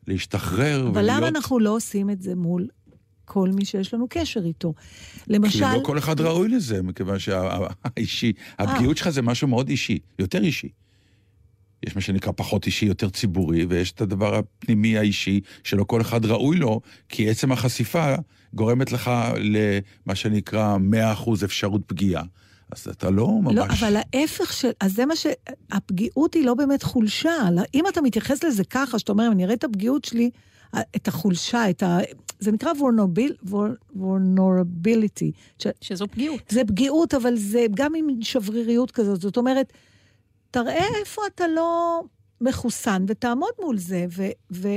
[0.08, 1.18] להשתחרר אבל ולהיות...
[1.18, 2.68] למה אנחנו לא עושים את זה מול
[3.26, 4.74] כל מי שיש לנו קשר איתו?
[5.28, 5.66] למשל...
[5.72, 8.66] כי לא כל אחד ראוי לזה, מכיוון שהאישי, אה.
[8.66, 10.70] הפגיעות שלך זה משהו מאוד אישי, יותר אישי.
[11.86, 16.26] יש מה שנקרא פחות אישי, יותר ציבורי, ויש את הדבר הפנימי האישי, שלא כל אחד
[16.26, 18.16] ראוי לו, כי עצם החשיפה
[18.54, 20.78] גורמת לך למה שנקרא
[21.26, 22.24] 100% אפשרות פגיעה.
[22.72, 23.56] אז אתה לא ממש...
[23.56, 24.70] לא, אבל ההפך של...
[24.80, 25.28] אז זה מה ש...
[25.72, 27.34] הפגיעות היא לא באמת חולשה.
[27.74, 30.30] אם אתה מתייחס לזה ככה, שאתה אומר, אם אני אראה את הפגיעות שלי,
[30.96, 31.98] את החולשה, את ה...
[32.46, 33.50] זה נקרא vulnerability.
[33.96, 35.32] vulnerability.
[35.60, 35.68] ש...
[35.82, 36.40] שזו פגיעות.
[36.50, 39.22] זה פגיעות, אבל זה גם עם שבריריות כזאת.
[39.22, 39.74] זאת אומרת,
[40.52, 42.02] תראה איפה אתה לא
[42.42, 44.06] מחוסן, ותעמוד מול זה.
[44.18, 44.24] ו...
[44.52, 44.68] ו...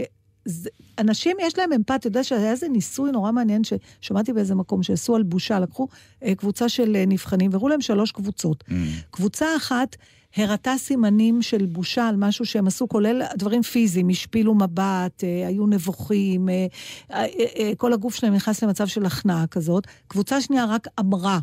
[0.44, 4.82] זה- אנשים יש להם אמפתיה, אתה יודע שהיה איזה ניסוי נורא מעניין ששמעתי באיזה מקום
[4.82, 5.88] שעשו על בושה, לקחו
[6.22, 8.64] אה, קבוצה של אה, נבחנים והראו להם שלוש קבוצות.
[8.68, 8.72] Mm.
[9.10, 9.96] קבוצה אחת
[10.36, 15.66] הראתה סימנים של בושה על משהו שהם עשו, כולל דברים פיזיים, השפילו מבט, אה, היו
[15.66, 16.66] נבוכים, אה,
[17.10, 19.86] אה, כל הגוף שלהם נכנס למצב של הכנעה כזאת.
[20.08, 21.38] קבוצה שנייה רק אמרה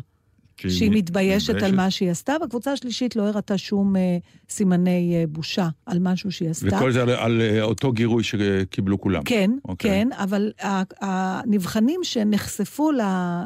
[0.58, 5.68] שהיא מתביישת על מה שהיא עשתה, והקבוצה השלישית לא הראתה שום אה, סימני אה, בושה
[5.86, 6.76] על משהו שהיא עשתה.
[6.76, 9.22] וכל זה על, על אה, אותו גירוי שקיבלו כולם.
[9.24, 9.90] כן, אוקיי.
[9.90, 10.52] כן, אבל
[11.00, 12.90] הנבחנים שנחשפו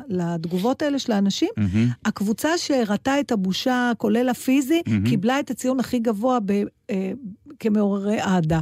[0.08, 1.88] לתגובות האלה של האנשים, מהמם.
[2.04, 5.08] הקבוצה שהראתה את הבושה, כולל הפיזי, מהמם.
[5.08, 7.12] קיבלה את הציון הכי גבוה ב, אה,
[7.58, 8.60] כמעוררי אהדה.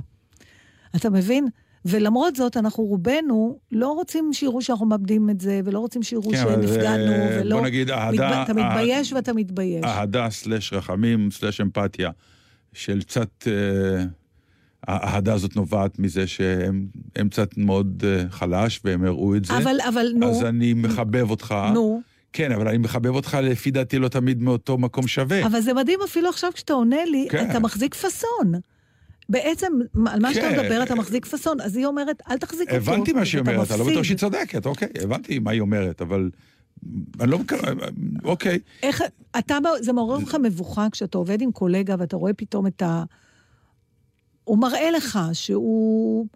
[0.97, 1.49] אתה מבין?
[1.89, 6.43] ולמרות זאת, אנחנו רובנו לא רוצים שיראו שאנחנו מאבדים את זה, ולא רוצים שיראו כן,
[6.43, 7.57] אבל זה- שנפגענו, ולא...
[7.57, 8.31] בוא נגיד, אהדה...
[8.31, 8.51] מתב...
[8.53, 9.85] אתה מתבייש ואתה מתבייש.
[9.85, 12.11] אהדה סלש רחמים סלש אמפתיה,
[12.73, 13.29] של קצת...
[13.47, 14.05] אה,
[14.87, 19.57] האהדה הזאת נובעת מזה שהם הם קצת מאוד אה, חלש והם הראו את זה.
[19.59, 21.55] אבל, אבל נו, אז אני מחבב אותך.
[21.75, 22.01] נו.
[22.33, 25.47] כן, אבל אני מחבב אותך לפי דעתי לא תמיד מאותו מקום שווה.
[25.47, 27.51] אבל זה מדהים אפילו עכשיו כשאתה עונה לי, כן.
[27.51, 28.53] אתה מחזיק פאסון.
[29.29, 29.73] בעצם,
[30.07, 30.61] על מה שאתה כן.
[30.61, 32.77] מדבר אתה מחזיק פאסון, אז היא אומרת, אל תחזיק אותו.
[32.77, 34.03] הבנתי מה שהיא אומרת, אני לא בטוח.
[34.03, 36.31] שהיא צודקת, אוקיי, הבנתי מה היא אומרת, אבל...
[37.21, 37.73] אני לא מקווה,
[38.25, 38.59] אוקיי.
[38.83, 39.03] איך,
[39.39, 43.05] אתה, זה מעורר לך מבוכה כשאתה עובד עם קולגה ואתה רואה פתאום את ה...
[44.45, 46.27] הוא מראה לך שהוא...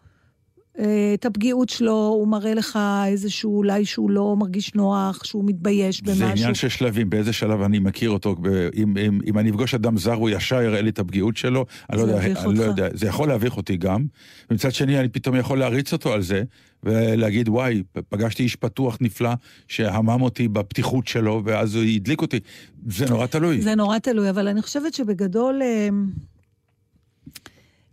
[0.78, 6.02] אה, את הפגיעות שלו, הוא מראה לך איזשהו, אולי שהוא לא מרגיש נוח, שהוא מתבייש
[6.02, 6.18] במשהו.
[6.18, 9.74] זה עניין של שלבים, באיזה שלב אני מכיר אותו, ב- אם, אם, אם אני אפגוש
[9.74, 12.62] אדם זר, הוא ישר יראה לי את הפגיעות שלו, אני לא יודע, אני לא.
[12.62, 14.04] יודע, זה יכול להביך אותי גם,
[14.50, 16.42] ומצד שני אני פתאום יכול להריץ אותו על זה,
[16.82, 19.30] ולהגיד, וואי, פגשתי איש פתוח נפלא,
[19.68, 22.40] שהמם אותי בפתיחות שלו, ואז הוא הדליק אותי.
[22.86, 23.60] זה נורא תלוי.
[23.60, 25.62] זה נורא תלוי, אבל אני חושבת שבגדול...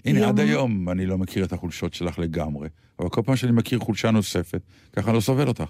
[0.05, 3.35] אה, הנה, יום- עד היום אני לא מכיר את החולשות שלך לגמרי, אבל כל פעם
[3.35, 4.61] שאני מכיר חולשה נוספת,
[4.93, 5.63] ככה אני לא סובל אותך.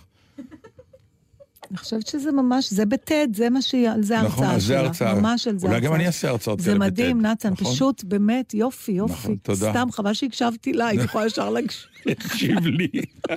[1.70, 4.80] אני חושבת שזה ממש, זה בטד, זה מה שהיא, על זה ההרצאה נכון, זה שלה.
[4.80, 5.14] הרצאה.
[5.16, 5.90] ממש על זה אולי ההרצאה.
[5.90, 7.74] גם אני אעשה הרצאות זה כאלה מדהים, בטד, נתן, נכון?
[7.74, 9.14] פשוט, באמת, יופי, יופי.
[9.14, 9.70] נכון, תודה.
[9.72, 12.58] סתם, חבל שהקשבתי לה, הייתי יכולה ישר להקשיב.
[12.78, 12.88] לי.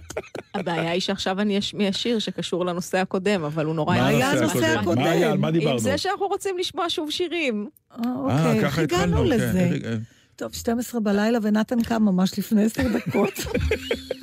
[0.55, 3.97] הבעיה היא שעכשיו אני אשמיע שיר שקשור לנושא הקודם, אבל הוא נורא...
[3.97, 5.03] מה היה הנושא הקודם?
[5.03, 5.33] מה היה?
[5.33, 5.73] על מה דיברנו?
[5.73, 7.69] עם זה שאנחנו רוצים לשמוע שוב שירים.
[7.93, 9.27] אה, אה, אוקיי, איך ככה הגענו התחלנו, כן.
[9.27, 9.99] לזה?
[10.37, 13.33] טוב, 12 בלילה ונתן קם ממש לפני עשר דקות.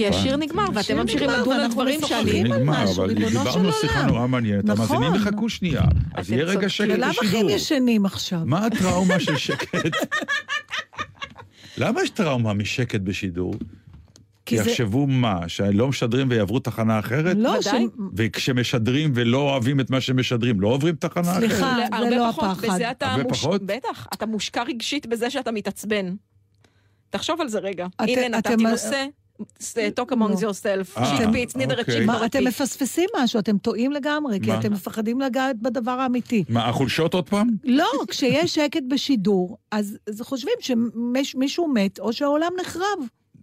[0.00, 2.40] כי השיר נגמר, ואתם השיר ממשיכים לדון על דברים שאני...
[2.40, 4.06] על נגמר, אבל דיברנו שיחה.
[4.06, 4.64] נורא מעניינת.
[4.64, 4.96] נכון.
[4.96, 5.82] המאזינים יחכו שנייה,
[6.14, 6.68] אז אתם יהיה רגע.
[6.68, 7.50] שקט בלאו הכי הם בשידור.
[7.50, 8.40] ישנים עכשיו.
[8.44, 9.76] מה הטראומה של שקט?
[11.78, 13.54] למה יש טראומה משקט בשידור?
[14.46, 17.36] כי זה- יחשבו מה, שלא משדרים ויעברו תחנה אחרת?
[17.38, 17.62] לא.
[17.62, 17.68] ש-
[18.16, 21.36] וכשמשדרים ולא אוהבים את מה שמשדרים, לא עוברים תחנה אחרת?
[21.38, 21.76] סליחה.
[21.90, 22.68] זה הרבה לא פחות, הפחד.
[22.74, 23.38] בזה אתה הרבה מוש...
[23.38, 23.62] פחות?
[23.62, 26.14] בטח, אתה מושקע רגשית בזה שאתה מתעצבן.
[27.10, 27.86] תחשוב על זה רגע.
[27.86, 29.06] את- הנה, אתם- נתתי נושא,
[29.40, 30.50] talk amongst לא.
[30.50, 32.04] yourself, אה, שיפץ, נידר את אוקיי.
[32.06, 34.54] מה, אתם מפספסים משהו, אתם טועים לגמרי, כי?
[34.54, 36.44] אתם מפחדים לגעת בדבר האמיתי.
[36.48, 37.48] מה, החולשות עוד פעם?
[37.64, 40.54] לא, כשיש שקט בשידור, אז אז חושבים
[41.22, 42.84] שמישהו מת או שהעולם נחרב.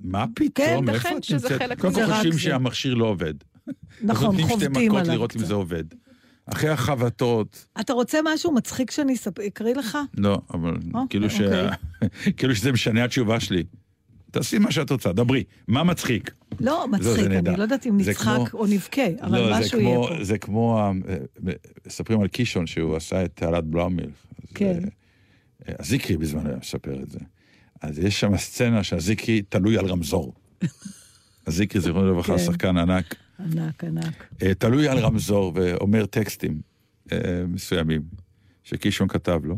[0.02, 0.50] מה פתאום?
[0.86, 1.80] כן, איפה את נמצאת?
[1.80, 2.06] קודם כל.
[2.14, 2.38] חושבים.
[2.38, 3.34] שהמכשיר לא עובד.
[3.68, 5.46] אז נכון, נותנים שתי חובטים מכות עליו לראות אם.
[5.46, 5.84] זה עובד.
[6.46, 9.16] אחרי החבטות, אתה רוצה משהו מצחיק שאני
[9.48, 9.98] אקריא לך?
[10.18, 11.70] לא, אבל אוקיי, כאילו ש- אוקיי.
[12.38, 13.64] כאילו שזה משנה התשובה שלי.
[14.32, 15.44] תעשי מה שאת רוצה, דברי.
[15.68, 16.32] מה מצחיק?
[16.60, 17.50] לא, זה מצחיק, נהדר.
[17.52, 20.08] אני לא יודעת אם זה נצחק כמו- או נבכה, אבל לא, זה משהו יהיה כמו,
[20.08, 20.24] פה.
[20.24, 21.18] זה כמו, ה- אה,
[21.88, 24.10] מספרים על קישון שהוא עשה את תעלת בלאומילך.
[24.44, 24.80] אז, כן.
[25.70, 27.20] אה, הזיקרי בזמנו היה מספר את זה.
[27.82, 30.34] אז יש שם סצנה שהזיקרי תלוי על רמזור.
[31.48, 32.44] הזיקרי, זיכרונו לברכה, כן.
[32.46, 34.28] שחקן ענק, ענק, ענק.
[34.44, 36.62] אה, תלוי על רמזור ואומר טקסטים
[37.12, 38.02] אה, מסוימים
[38.64, 39.58] שקישון כתב לו,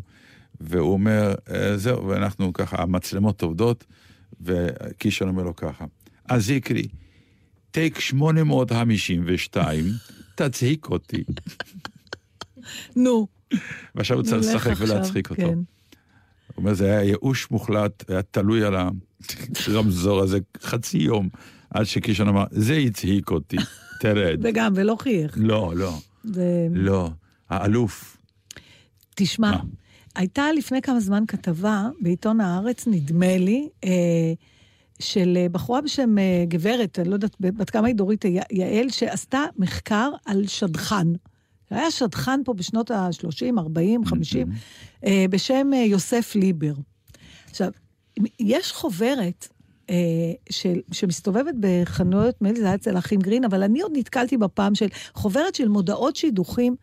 [0.62, 3.86] והוא אומר, אה, זהו, ואנחנו ככה, המצלמות עובדות,
[4.42, 5.86] וקישון אומר לו ככה,
[6.26, 6.88] אז זיקרי,
[7.72, 9.86] טייק 852,
[10.36, 11.24] תצחיק אותי.
[12.96, 13.28] נו.
[13.96, 15.42] ועכשיו הוא צריך לשחק ולהצחיק אותו.
[15.42, 15.48] כן.
[15.48, 15.64] הוא
[16.58, 18.76] אומר, זה היה ייאוש מוחלט, היה תלוי על
[19.68, 21.30] הרמזור הזה חצי יום,
[21.70, 23.58] עד שקישון אמר, זה הצחיק אותי,
[24.00, 24.40] תרד.
[24.44, 25.34] וגם, ולא חייך.
[25.38, 25.98] לא, לא.
[26.72, 27.10] לא.
[27.50, 28.18] האלוף.
[29.16, 29.58] תשמע?
[30.16, 34.34] הייתה לפני כמה זמן כתבה בעיתון הארץ, נדמה לי, אה,
[35.00, 39.46] של אה, בחורה בשם אה, גברת, אני לא יודעת בת כמה היא דורית יעל, שעשתה
[39.58, 41.08] מחקר על שדכן.
[41.70, 44.48] היה שדכן פה בשנות ה-30, 40, 50,
[45.06, 46.74] אה, בשם אה, יוסף ליבר.
[47.50, 47.72] עכשיו,
[48.40, 49.48] יש חוברת
[49.90, 49.96] אה,
[50.50, 54.76] של, שמסתובבת בחנויות, נדמה לי זה היה אצל אחים גרין, אבל אני עוד נתקלתי בפעם
[54.76, 56.76] של חוברת של מודעות שידוכים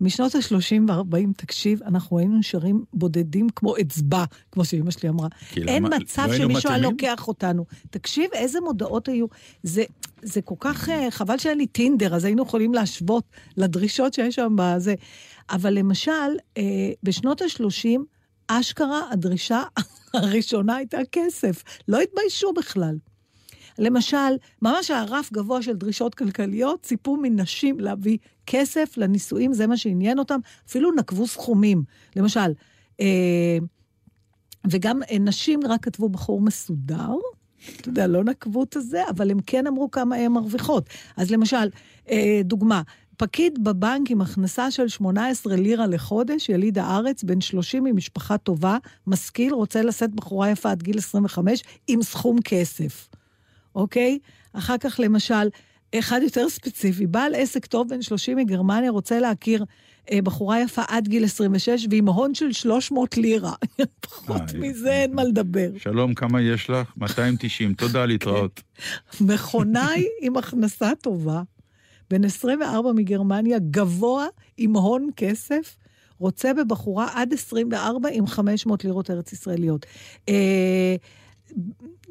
[0.00, 0.48] משנות ה-30
[0.88, 1.32] וה-40.
[1.36, 5.28] תקשיב, אנחנו היינו נשארים בודדים כמו אצבע, כמו שאימא שלי אמרה.
[5.56, 6.78] אין למה- מצב לא שמישהו היה?
[6.78, 7.64] לוקח אותנו.
[7.90, 9.26] תקשיב, איזה מודעות היו.
[9.62, 9.84] זה,
[10.22, 13.24] זה כל כך, אה, חבל שאין לי טינדר, אז היינו יכולים להשוות
[13.56, 14.94] לדרישות שיש שם בזה.
[15.50, 16.10] אבל למשל,
[16.58, 16.62] אה,
[17.02, 18.00] בשנות ה-30,
[18.48, 19.62] אשכרה הדרישה
[20.14, 21.62] הראשונה הייתה כסף.
[21.88, 22.96] לא התביישו בכלל.
[23.78, 30.18] למשל, ממש הרף גבוה של דרישות כלכליות, ציפו מנשים להביא כסף לנישואים, זה מה שעניין
[30.18, 31.82] אותם, אפילו נקבו סכומים.
[32.16, 32.52] למשל,
[33.00, 33.58] אה,
[34.70, 37.14] וגם אה, נשים רק כתבו בחור מסודר,
[37.76, 40.88] אתה יודע, לא נקבו את זה, אבל הם כן אמרו כמה הן מרוויחות.
[41.16, 41.68] אז למשל,
[42.10, 42.82] אה, דוגמה,
[43.16, 49.52] פקיד בבנק עם הכנסה של 18 לירה לחודש, יליד הארץ, בן 30 ממשפחה טובה, משכיל,
[49.54, 53.08] רוצה לשאת בחורה יפה עד גיל 25 עם סכום כסף,
[53.74, 54.18] אוקיי?
[54.52, 55.48] אחר כך, למשל,
[55.98, 59.64] אחד יותר ספציפי, בעל עסק טוב בן 30 מגרמניה רוצה להכיר
[60.12, 63.52] אה, בחורה יפה עד גיל 26 ועם הון של 300 לירה.
[64.00, 65.68] פחות אה, מזה אין מה לדבר.
[65.78, 66.92] שלום, כמה יש לך?
[66.96, 68.62] 290, תודה, להתראות.
[69.20, 71.42] מכונאי עם הכנסה טובה,
[72.10, 75.76] בן 24 מגרמניה, גבוה עם הון כסף,
[76.18, 79.86] רוצה בבחורה עד 24 עם 500 לירות ארץ ישראליות.
[80.28, 80.96] אה,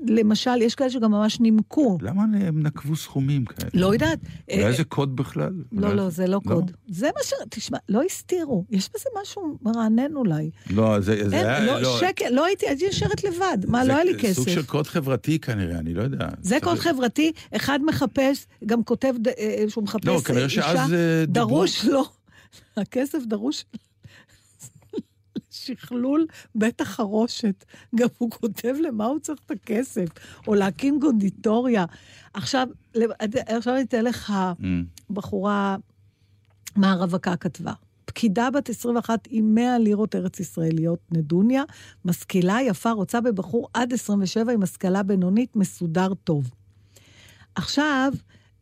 [0.08, 1.98] למשל, יש כאלה שגם ממש נימקו.
[2.02, 3.70] למה הם נקבו סכומים כאלה?
[3.74, 4.20] לא יודעת.
[4.52, 5.54] אולי אה, זה קוד בכלל?
[5.72, 6.72] לא, לא, זה לא קוד.
[6.88, 7.34] זה מה ש...
[7.50, 8.66] תשמע, לא הסתירו.
[8.72, 10.50] יש בזה משהו מרענן אולי.
[10.70, 11.80] לא, זה היה...
[11.80, 13.58] לא, שקל, לא הייתי, הייתי יושבת לבד.
[13.68, 14.56] מה, לא היה לי זה סוג כסף.
[14.56, 16.28] של קוד חברתי כנראה, אני לא יודע.
[16.42, 21.26] זה קוד חברתי, אחד מחפש, גם כותב אה, שהוא מחפש לא, כנראה אישה, שאז אה,
[21.28, 21.48] דיברו...
[21.48, 22.04] דרוש לו,
[22.78, 23.66] הכסף דרוש
[25.70, 27.66] לשכלול בית החרושת.
[27.96, 30.06] גם הוא כותב למה הוא צריך את הכסף,
[30.48, 31.86] או להקים קונדיטוריה.
[32.34, 32.68] עכשיו,
[33.48, 35.78] עכשיו אני אתן לך אמ, בחורה,
[36.76, 37.74] מה הרווקה כתבה.
[38.06, 41.64] פקידה בת 21 עם 100 לירות ארץ ישראליות, נדוניה,
[42.06, 46.52] משכילה, יפה, רוצה בבחור עד 27 עם השכלה בינונית, מסודר טוב.
[47.56, 48.14] עכשיו,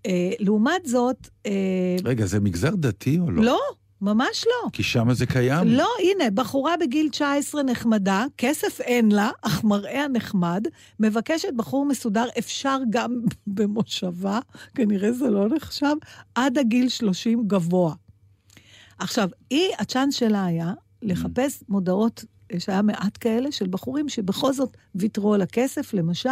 [0.05, 3.43] אה, לעומת זאת, אה, רגע, זה מגזר דתי או לא?
[3.43, 3.59] לא,
[4.01, 4.69] ממש לא.
[4.73, 5.67] כי שם זה קיים.
[5.67, 10.67] לא, הנה, בחורה בגיל 19 נחמדה, כסף אין לה, אך מראה נחמד,
[10.99, 14.39] מבקשת בחור מסודר, אפשר גם במושבה,
[14.75, 15.95] כנראה זה לא נחשב,
[16.35, 17.93] עד הגיל 30 גבוה.
[18.99, 22.25] עכשיו, היא, הצ'אנס שלה היה לחפש מודעות,
[22.57, 26.29] שהיה מעט כאלה, של בחורים שבכל זאת ויתרו על הכסף, למשל,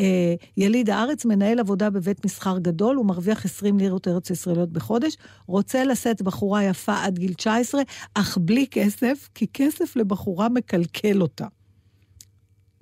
[0.00, 5.16] אה, יליד הארץ, מנהל עבודה בבית מסחר גדול, הוא מרוויח 20 לירות ארץ ישראליות בחודש,
[5.46, 7.82] רוצה לשאת בחורה יפה עד גיל 19,
[8.14, 11.46] אך בלי כסף, כי כסף לבחורה מקלקל אותה.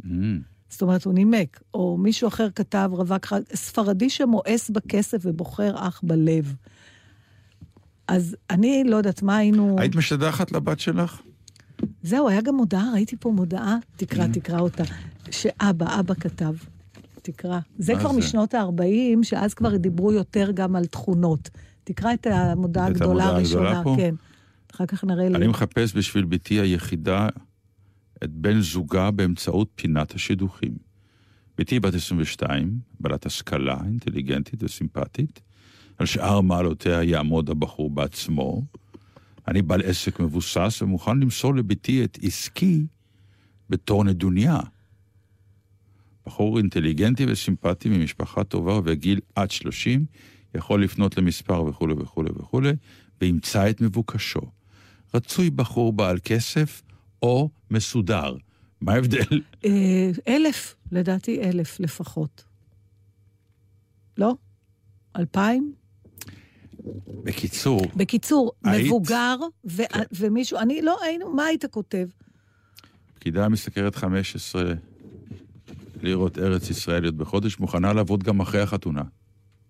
[0.05, 1.61] אמ, זאת אומרת, הוא נימק.
[1.75, 6.55] או מישהו אחר כתב, רווק חג, ספרדי שמואס בכסף ובוחר אך בלב.
[8.09, 9.77] אז אני לא יודעת מה היינו...
[9.79, 11.23] היית משדחת לבת שלך?
[12.03, 14.85] זהו, היה גם מודעה, ראיתי פה מודעה, תקרא, תקרא אותה,
[15.31, 16.55] שאבא, אבא כתב.
[17.33, 17.59] תקרא.
[17.79, 18.19] זה כבר זה?
[18.19, 21.51] משנות ה-40, שאז כבר דיברו יותר גם על תכונות.
[21.85, 23.83] תקרא את המודעה הגדולה הראשונה?
[23.97, 24.15] כן.
[24.75, 25.47] אחר כך נראה אני לי.
[25.47, 27.29] מחפש בשביל בתי היחידה
[28.25, 30.73] את בן זוגה באמצעות פינת השידוכים.
[31.59, 35.41] בתי בת 22, בעלת השכלה, אינטליגנטית וסימפטית.
[35.99, 38.63] על שאר מעלותיה יעמוד הבחור בעצמו.
[39.49, 42.87] אני בעל עסק מבוסס ומוכן למסור לביתי את עסקי
[43.71, 44.61] בתור נדוניה.
[46.29, 50.05] בחור אינטליגנטי וסימפטי ממשפחה טובה ובגיל עד 30
[50.55, 52.73] יכול לפנות למספר וכולי וכולי וכולי,
[53.21, 54.41] וימצא את מבוקשו.
[55.15, 56.83] רצוי בחור בעל כסף
[57.23, 58.37] או מסודר.
[58.81, 59.41] מה ההבדל?
[59.65, 62.45] אה, אלף, לדעתי אלף לפחות.
[64.19, 64.35] לא?
[65.17, 65.73] אלפיים?
[67.25, 68.87] בקיצור, בקיצור, היית?
[68.87, 70.03] מבוגר ו- כן.
[70.13, 72.07] ומישהו, אני לא היינו, מה היית כותב?
[73.15, 74.75] פקידה משתכרת 15
[76.03, 79.03] לירות ארץ ישראליות בחודש, מוכנה לעבוד גם אחרי החתונה.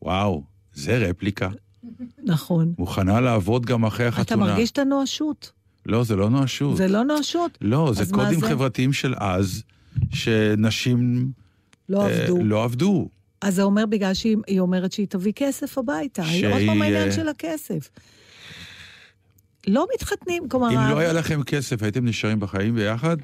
[0.02, 1.48] וואו, זה רפליקה.
[2.24, 2.74] נכון.
[2.78, 4.46] מוכנה לעבוד גם אחרי אתה החתונה.
[4.46, 5.52] מרגיש את הנואשות.
[5.86, 6.76] לא, זה לא נואשות.
[6.76, 7.58] זה לא נואשות?
[7.60, 8.48] לא, זה קודים זה?
[8.48, 9.62] חברתיים של אז,
[10.10, 11.30] שנשים
[11.88, 12.38] לא אה, עבדו.
[12.44, 13.08] לא עבדו.
[13.40, 16.22] אז זה אומר בגלל שהיא היא אומרת שהיא תביא כסף הביתה.
[16.22, 17.90] היא עוד שהיא, פעם העניין אה, של הכסף.
[19.66, 20.68] לא מתחתנים, כלומר...
[20.70, 23.16] אם לא היה לכם כסף, הייתם נשארים בחיים ביחד?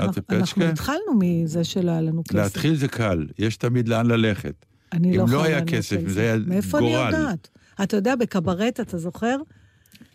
[0.00, 0.64] את אנחנו אנחנו?
[0.64, 2.34] התחלנו מזה שלא היה לנו כסף.
[2.34, 4.66] להתחיל זה קל, יש תמיד לאן ללכת.
[4.92, 7.12] אני אם לא לא יכולה היה לענות כסף, על אם זה היה מאיפה אני גורל.
[7.12, 7.48] יודעת?
[7.82, 9.36] אתה יודע, בקברט, אתה זוכר?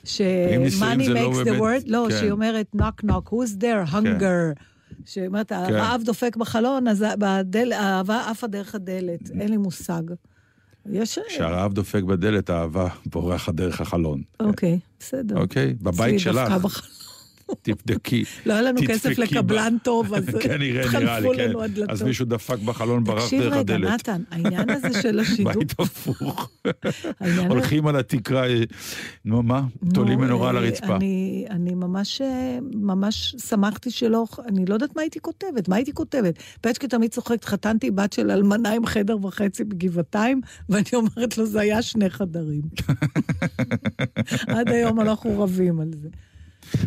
[0.04, 2.18] ש- אם money לא makes the word, לא, כן.
[2.20, 4.62] שהיא אומרת knock knock, who's there, hunger.
[5.06, 7.06] שאומרת, הרעב דופק בחלון, אז
[7.72, 9.32] האהבה עפה דרך הדלת.
[9.40, 10.02] אין לי מושג.
[10.92, 11.20] יש...
[11.30, 14.22] כשהרעב דופק בדלת, האהבה בורחת דרך החלון.
[14.40, 15.38] אוקיי, בסדר.
[15.38, 15.74] אוקיי?
[15.82, 16.52] בבית שלך.
[17.62, 18.24] תבדקי.
[18.45, 21.49] לא היה לנו כסף לקבלן טוב, אז כנראה, נראה לי, כן.
[21.49, 21.89] לנו הדלתות.
[21.89, 23.89] אז מישהו דפק בחלון, ברח תקשיב דרך רגע, הדלת.
[23.89, 25.54] נתן, העניין הזה של השידור...
[25.54, 26.49] בית הפוך.
[27.49, 28.64] הולכים על התקרה, אה,
[29.26, 29.64] נו מה?
[29.93, 30.95] תולים נו, מנורה על אה, הרצפה.
[30.95, 35.93] אני, אני ממש, אה, ממש שמחתי שלא, אני לא יודעת מה הייתי כותבת, מה הייתי
[35.93, 36.36] כותבת?
[36.62, 41.60] פצ'קי תמיד צוחקת, חתנתי בת של אלמנה עם חדר וחצי בגבעתיים, ואני אומרת לו, זה
[41.60, 42.62] היה שני חדרים.
[44.47, 46.10] עד היום אנחנו רבים על זה.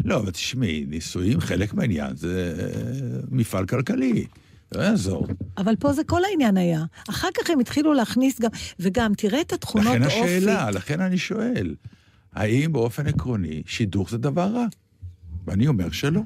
[0.05, 4.27] לא, אבל תשמעי, נישואים, חלק מהעניין זה אה, מפעל כלכלי.
[4.75, 5.27] לא יעזור.
[5.59, 6.85] אבל פה זה כל העניין היה.
[7.09, 8.51] אחר כך הם התחילו להכניס גם,
[8.81, 10.21] וגם, תראה את התכונות לכן אופי.
[10.21, 11.75] השאלה, לכן אני שואל,
[12.33, 14.67] האם באופן עקרוני שידוך זה דבר רע?
[15.47, 16.21] ואני אומר שלא.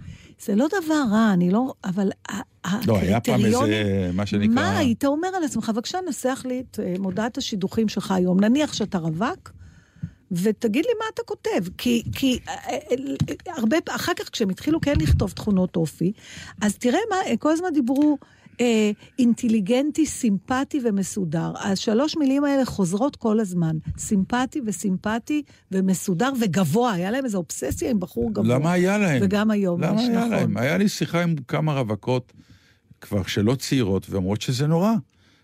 [0.44, 1.72] זה לא דבר רע, אני לא...
[1.84, 2.10] אבל
[2.86, 4.54] לא, היה פעם איזה, מה שנקרא...
[4.54, 5.70] מה היית אומר על עצמך?
[5.74, 8.40] בבקשה, נסח לי את אה, מודעת השידוכים שלך היום.
[8.40, 9.52] נניח שאתה רווק,
[10.32, 11.74] ותגיד לי מה אתה כותב.
[11.78, 12.76] כי, כי אה, אה,
[13.30, 16.12] אה, הרבה, אחר כך כשהם התחילו כן לכתוב תכונות אופי,
[16.62, 18.18] אז תראה מה, כל הזמן דיברו...
[18.60, 21.52] אה, אינטליגנטי, סימפטי ומסודר.
[21.60, 23.76] השלוש מילים האלה חוזרות כל הזמן.
[23.98, 26.92] סימפטי וסימפטי ומסודר וגבוה.
[26.92, 28.54] היה להם איזו אובססיה עם בחור גבוה.
[28.54, 29.22] למה היה להם?
[29.24, 30.30] וגם היום למה יש, היה נכון.
[30.30, 30.56] להם?
[30.56, 32.32] היה לי שיחה עם כמה רווקות,
[33.00, 34.92] כבר שלא צעירות, ואומרות שזה נורא.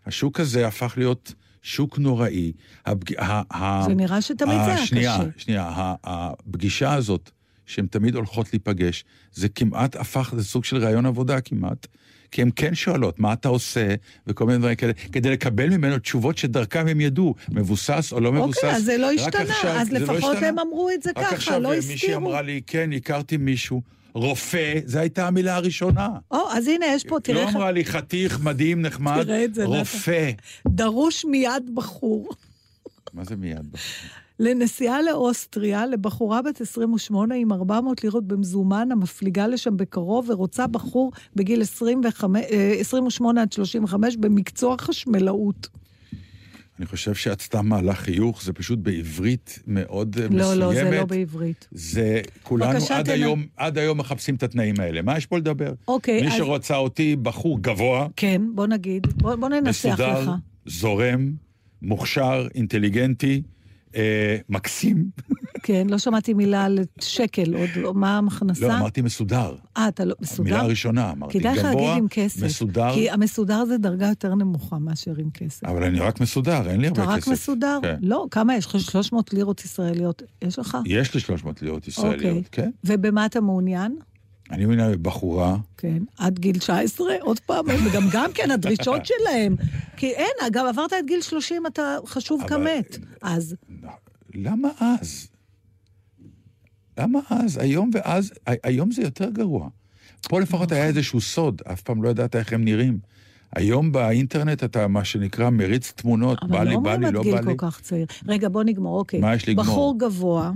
[0.07, 2.53] השוק הזה הפך להיות שוק נוראי.
[2.87, 3.17] הפג...
[3.19, 3.43] ה...
[3.57, 3.85] ה...
[3.89, 5.29] זה נראה שתמיד זה היה שנייה, קשה.
[5.37, 7.31] שנייה, ה- הפגישה הזאת,
[7.67, 11.87] שהן תמיד הולכות להיפגש, זה כמעט הפך לסוג של ראיון עבודה כמעט.
[12.31, 13.95] כי הן כן שואלות, מה אתה עושה,
[14.27, 18.57] וכל מיני דברים כאלה, כדי לקבל ממנו תשובות שדרכם הם ידעו, מבוסס או לא מבוסס.
[18.57, 20.49] אוקיי, אז זה לא רק השתנה, עכשיו, אז זה לא לפחות השתנה.
[20.49, 22.17] הם אמרו את זה רק ככה, עכשיו לא מישהי הסתירו.
[22.17, 23.83] אמרה לי, כן, הכרתי מישהו,
[24.15, 26.09] רופא, זו הייתה המילה הראשונה.
[26.31, 27.51] או, אז הנה, יש פה, תראה לא.
[27.51, 29.65] אמרה לי חתיך, מדהים, נחמד, תראה את זה.
[29.65, 30.31] רופא.
[30.69, 32.29] דרוש מיד בחור.
[33.15, 33.77] מה זה מיד?
[34.41, 41.63] לנסיעה לאוסטריה, לבחורה בת 28 עם 400 לירות במזומן, המפליגה לשם בקרוב ורוצה בחור בגיל
[41.63, 45.69] 25, אה, 28 עד 35 במקצוע חשמלאות.
[46.79, 50.43] אני חושב שאת סתם מעלה חיוך, זה פשוט בעברית מאוד אה, מסוימת.
[50.59, 51.69] לא, לא, זה לא בעברית.
[51.73, 55.03] זה, כולנו בבקשה, עד תנ- היום, עד היום מחפשים את התנאים האלה.
[55.03, 55.73] מה יש פה לדבר?
[55.89, 60.31] אוקיי, מי אז- שרוצה אותי, בחור גבוה, כן, בוא נגיד, בוא, בוא ננסח מסודר, לך.
[60.67, 61.33] זורם,
[61.83, 63.43] מוכשר, אינטליגנטי,
[63.97, 65.11] אה, מקסים.
[65.63, 68.69] כן, לא שמעתי מילה על שקל, עוד מה המכנסה?
[68.69, 69.55] לא, אמרתי מסודר.
[69.77, 70.41] אה, אתה לא, מסודר?
[70.41, 72.43] המילה הראשונה, אמרתי כדאי לך להגיד עם כסף.
[72.43, 75.65] מסודר, כי המסודר זה דרגה יותר נמוכה מאשר עם כסף.
[75.65, 77.31] אבל אני רק מסודר, אין לי אתה הרבה רק כסף.
[77.31, 77.79] מסודר?
[77.83, 77.97] כן.
[78.03, 78.81] לא, כמה יש לך?
[78.81, 80.79] 300 לירות ישראליות יש לך?
[80.87, 81.91] יש לי 300 לירות אוקיי.
[81.91, 82.71] ישראליות, כן.
[82.85, 83.97] ובמה אתה מעוניין?
[84.51, 89.57] אני מבינה בבחורה, כן, עד גיל 19, עוד פעם, וגם גם כן הדרישות שלהם.
[89.97, 92.99] כי אין, אגב, עברת את גיל 30, אתה חשוב אבל- כמת.
[93.23, 93.57] אז,
[94.35, 95.29] למה אז?
[96.99, 97.59] למה אז?
[97.59, 98.33] היום ואז,
[98.63, 99.69] היום זה יותר גרוע.
[100.29, 102.99] פה לפחות היה איזשהו סוד, אף פעם לא ידעת איך הם נראים.
[103.57, 107.15] היום באינטרנט אתה, מה שנקרא, מריץ תמונות, בא אבל לי, לא בא אומרים לי, עד
[107.15, 107.47] לא גיל בא לי.
[107.47, 108.07] כל כך צעיר.
[108.29, 109.21] רגע, בוא נגמור, אוקיי.
[109.21, 109.65] מה יש לגמור?
[109.65, 110.53] בחור גבוה,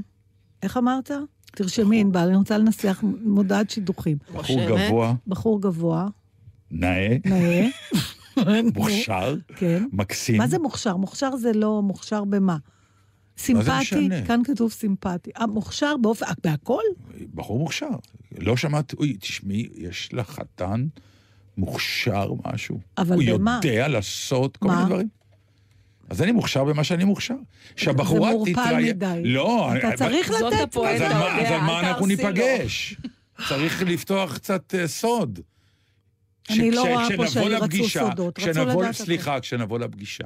[0.62, 1.10] איך אמרת?
[1.58, 4.16] תרשמי, ענבל, אני רוצה לנסח מודעת שידוכים.
[4.34, 4.60] בחור.
[4.68, 6.08] גבוה, בחור גבוה,
[6.70, 7.68] נאה, נאה.
[8.74, 9.84] מוכשר, כן.
[9.92, 10.38] מקסים.
[10.38, 10.96] מה זה מוכשר?
[10.96, 12.56] מוכשר זה לא מוכשר במה?
[13.38, 14.08] סימפטי?
[14.26, 15.30] כאן כתוב סימפטי.
[15.40, 16.82] אה, מוכשר באופן, אה, בהכל?
[17.34, 17.88] בחור מוכשר.
[18.38, 20.86] לא שמעת, אוי, תשמעי, יש לה חתן
[21.56, 22.80] מוכשר משהו.
[22.98, 23.60] אבל הוא במה?
[23.64, 24.68] יודע לעשות כל?
[24.68, 25.08] מיני דברים.
[26.10, 27.34] אז אני מוכשר במה שאני מוכשר.
[27.76, 28.82] שהבחורה זה מעורפל.
[28.82, 29.20] מדי.
[29.24, 30.62] לא, אתה צריך זאת לתת...
[30.62, 32.06] הפואנטה, אז על מה- יודע, אז על מה אל אנחנו.
[32.06, 32.96] ניפגש?
[33.48, 35.40] צריך לפתוח קצת אה, סוד.
[36.50, 40.24] אני לא רואה פה שרצו סודות, רצו לדעת סליחה, כשנבוא לפגישה,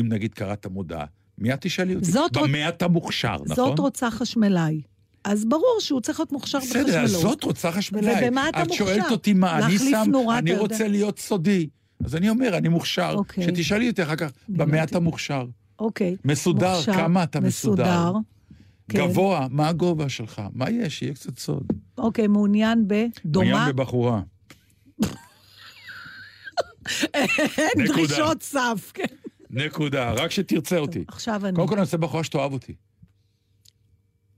[0.00, 1.04] אם נגיד קראת מודעה,
[1.38, 2.04] מי את תשאלי אותי?
[2.06, 3.54] זאת רוצ- במה אתה מוכשר, נכון?
[3.56, 4.80] זאת רוצה חשמלאי.
[5.24, 6.86] אז ברור שהוא צריך להיות מוכשר בחשמלות.
[6.86, 8.14] בסדר, אז זאת רוצה חשמלאי.
[8.26, 8.84] ובמה אתה את מוכשר?
[8.84, 10.56] שואלת אותי מה אני שם, אני.
[10.56, 11.68] רוצה להיות סודי.
[12.04, 13.14] אז אני אומר, אני מוכשר.
[13.14, 13.44] אוקיי.
[13.44, 14.82] שתשאלי אותי אחר כך, במה.
[14.82, 15.46] אתה מוכשר?
[15.78, 16.16] אוקיי.
[16.24, 18.12] מסודר, מוכשר, כמה אתה מסודר?
[18.88, 18.98] כן.
[18.98, 20.42] גבוה, מה הגובה שלך?
[20.52, 21.02] מה יש?
[21.02, 21.66] יהיה קצת סוד.
[21.98, 23.46] אוקיי, מעוניין בדומה?
[23.46, 24.20] מעוניין בבחורה.
[27.14, 27.86] אין.
[27.86, 29.04] דרישות סף, כן.
[29.50, 31.04] נקודה, רק שתרצה אותי.
[31.08, 31.56] עכשיו אני.
[31.56, 32.74] קודם כל אני רוצה בחורה שתאהב אותי.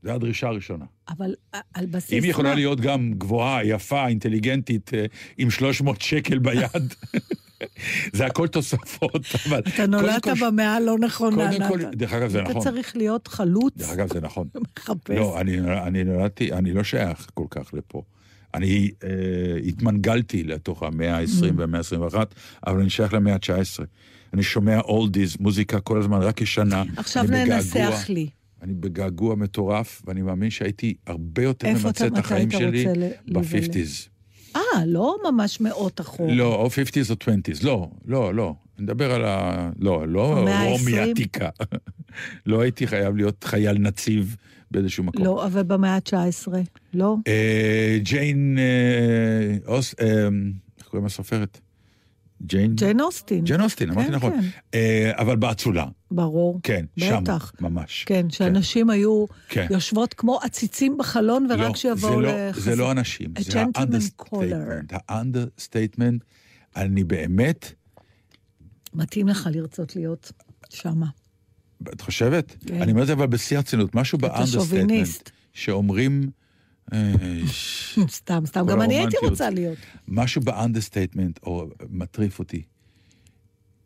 [0.03, 0.85] זו הדרישה הראשונה.
[1.09, 2.55] אבל אה, על בסיס אם היא יכולה?
[2.55, 5.05] להיות גם גבוהה, יפה, אינטליגנטית, אה,
[5.37, 6.93] עם 300 שקל ביד,
[8.17, 9.59] זה הכל תוספות, אבל...
[9.67, 11.91] אתה נולדת במאה הלא נכונה, קודם כל, נתן.
[11.91, 12.51] דרך אגב, זה נכון.
[12.57, 14.47] אתה צריך להיות חלוץ, דרך אגב, זה נכון.
[14.77, 15.15] מחפש.
[15.15, 18.01] לא, אני, אני נולדתי, אני לא שייך כל כך לפה.
[18.53, 19.09] אני אה,
[19.67, 22.15] התמנגלתי לתוך המאה ה-20 והמאה ה-21,
[22.67, 23.83] אבל אני שייך למאה ה-19.
[24.33, 26.83] אני שומע אולדיז, מוזיקה כל הזמן, רק ישנה.
[26.97, 27.23] עכשיו.
[27.23, 28.29] ננסח לי.
[28.61, 33.67] אני בגעגוע מטורף, ואני מאמין שהייתי הרבה יותר ממצה את החיים שלי רוצה ל- להיוולד?
[33.71, 34.10] ב-50's.
[34.55, 36.33] אה, לא ממש מאות אחורה.
[36.33, 38.55] לא, או 50's או 20's, לא, לא, לא.
[38.77, 39.69] אני מדבר על ה...
[39.79, 40.99] לא, לא רומי?
[40.99, 41.49] עתיקה.
[42.45, 44.35] לא הייתי חייב להיות חייל נציב
[44.71, 45.25] באיזשהו מקום.
[45.25, 46.47] לא, אבל במאה ה-19,
[46.93, 47.15] לא?
[47.27, 49.73] אה, ג'יין אה.
[50.01, 50.27] אה,
[50.79, 51.59] איך קוראים לסופרת?
[52.41, 52.75] ג'יין?
[52.75, 53.43] ג'יין אוסטין.
[53.43, 54.33] ג'יין אוסטין, אמרתי כן, נכון.
[54.71, 54.77] כן.
[55.13, 56.59] אבל באצולה, ברור.
[56.63, 57.51] כן, שם, בטח.
[57.61, 58.03] ממש.
[58.07, 59.67] כן, שאנשים היו כן.
[59.71, 62.61] יושבות כמו עציצים בחלון, ורק לא, שיבואו זה לא- לחזק.
[62.63, 64.93] זה לא אנשים, אה זה ה understatement.
[65.09, 66.23] ה understatement,
[66.75, 67.71] אני באמת,
[68.93, 70.31] מתאים לך לרצות להיות
[70.69, 71.05] שמה.
[71.93, 72.55] את חושבת?
[72.67, 72.81] כן.
[72.81, 75.29] אני אומר את זה אבל בשיא הרצינות, משהו ב understatement, שוביניסט.
[75.53, 76.29] שאומרים,
[76.93, 77.13] אה,
[78.09, 78.65] סתם, סתם.
[78.67, 79.17] גם אני הייתי.
[79.21, 79.77] רוצה להיות.
[80.07, 81.39] משהו ב understatement,
[81.89, 82.61] מטריף אותי,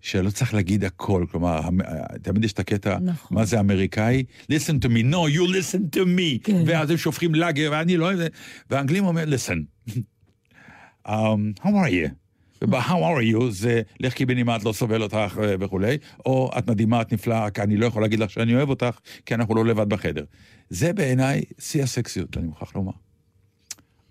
[0.06, 1.82] שלא צריך להגיד הכל, כלומר, המ-
[2.22, 3.38] תמיד יש את הקטע, נכון.
[3.38, 4.24] מה זה אמריקאי?
[4.52, 6.44] listen to me, no, you listen to me.
[6.44, 6.64] כן.
[6.66, 8.28] ואז הם שופכים לאגר, ואני לא אוהב את זה.
[8.70, 9.90] והאנגלים אומרים, listen,
[11.08, 11.12] um,
[11.60, 12.10] how are you?
[12.62, 17.02] וב-how are you זה לך קיבינימט, את לא סובל אותך אה, וכולי, או את מדהימה,
[17.02, 19.90] את נפלאה, כי אני לא יכול להגיד לך שאני אוהב אותך, כי אנחנו לא לבד
[19.90, 20.24] בחדר.
[20.70, 22.92] זה בעיניי שיא הסקסיות, אני מוכרח לומר.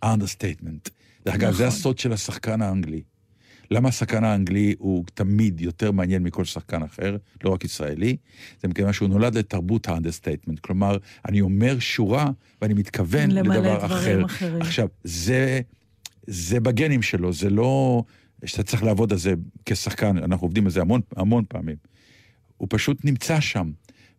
[0.02, 0.88] ה understatement.
[1.24, 1.78] דרך אגב, זה נכון.
[1.78, 3.02] הסוד של השחקן האנגלי.
[3.70, 8.16] למה השחקן האנגלי הוא תמיד יותר מעניין מכל שחקן אחר, לא רק ישראלי?
[8.62, 10.60] זה מכיוון שהוא נולד לתרבות ה understatement.
[10.60, 10.98] כלומר,
[11.28, 12.30] אני אומר שורה
[12.62, 14.24] ואני מתכוון למלא לדבר דברים אחר.
[14.24, 14.60] אחרים.
[14.62, 15.60] עכשיו, זה,
[16.26, 18.02] זה בגנים שלו, זה לא
[18.44, 19.34] שאתה צריך לעבוד על זה
[19.66, 21.76] כשחקן, אנחנו עובדים על זה המון, המון פעמים.
[22.56, 23.70] הוא פשוט נמצא שם.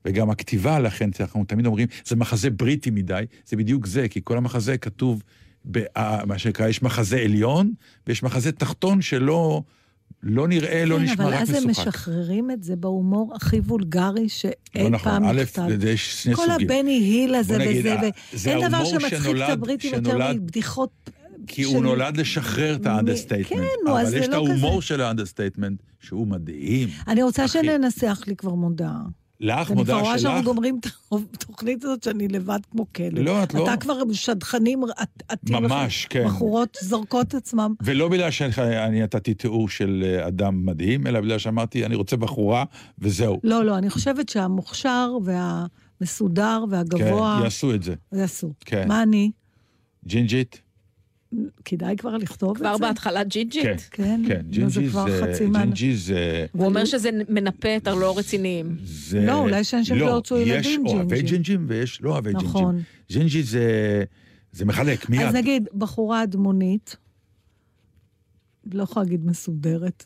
[0.05, 4.37] וגם הכתיבה, לכן אנחנו תמיד אומרים, זה מחזה בריטי מדי, זה בדיוק זה, כי כל
[4.37, 5.23] המחזה כתוב,
[6.25, 7.71] מה שנקרא, יש מחזה עליון,
[8.07, 9.61] ויש מחזה תחתון שלא
[10.23, 11.87] לא נראה, לא כן, נשמע, אבל רק אז הם משוחק.
[11.87, 15.63] משחררים את זה בהומור הכי וולגרי שאי לא נכון, פעם א', נכתב.
[15.87, 16.67] יש שני כל סוגים.
[16.71, 17.85] הבני היל הזה בוא נגיד,
[18.33, 20.89] וזה, ואין דבר שמצחיק את שנולד- הבריטים יותר שנולד- מבדיחות
[21.47, 23.59] כי הוא נולד לשחרר את מ- האנדרסטייטמנט.
[23.61, 24.87] כן, נו, אז אבל זה יש את לא ההומור כזה.
[24.87, 26.89] של האנדרסטייטמנט, שהוא מדהים.
[27.07, 27.59] אני רוצה אחי.
[27.63, 28.99] שננסח לי כבר מודעה.
[29.39, 30.87] לך, אני כבר רואה שאנחנו שלך, גומרים את
[31.33, 33.19] התוכנית הזאת שאני לבד כמו כלב.
[33.19, 33.63] לא, את לא.
[33.63, 34.83] אתה כבר שדכנים
[35.27, 35.71] עטים לך.
[35.71, 36.25] ממש, כן.
[36.25, 37.73] בחורות זורקות עצמם.
[37.81, 42.63] ולא בגלל שאני נתתי תיאור של אה, אדם מדהים, אלא בגלל שאמרתי, אני רוצה בחורה,
[42.99, 43.39] וזהו.
[43.43, 47.95] לא, לא, אני חושבת שהמוכשר והמסודר והגבוה כן, יעשו את זה.
[48.13, 48.53] יעשו.
[48.65, 48.87] כן.
[48.87, 49.31] מה אני?
[50.07, 50.64] ג'ינג'ית?
[51.65, 52.63] כדאי כבר לכתוב את זה?
[52.63, 53.63] כבר בהתחלה ג'ינג'ית.
[53.63, 53.75] כן.
[53.91, 55.21] כן, כן, ג'ינג'י כבר זה...
[55.21, 55.59] חצי מה...
[55.59, 56.45] ג'ינג'י זה...
[56.51, 58.75] הוא אומר שזה מנפה את הלא רציניים.
[58.83, 59.25] זה...
[59.25, 61.31] לא, אולי שאנשים לא ירצו ילדים יש אוהבי ג'ינג'י.
[61.31, 62.49] ג'ינג'ים ויש לא אוהבי ג'ינג'ים.
[62.49, 62.81] נכון.
[63.09, 64.03] ג'ינג'י זה...
[64.51, 65.21] זה מחלק, מיד.
[65.21, 66.95] אז נגיד, בחורה אדמונית,
[68.73, 70.05] לא יכולה להגיד מסודרת,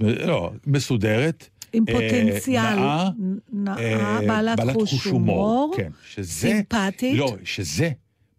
[0.00, 1.48] לא, מסודרת.
[1.72, 3.10] עם אה, פוטנציאל, נאה,
[3.52, 6.28] נאה, אה, בעלת חוש הומור, כן, שזה...
[6.28, 7.90] סימפטית, לא, שזה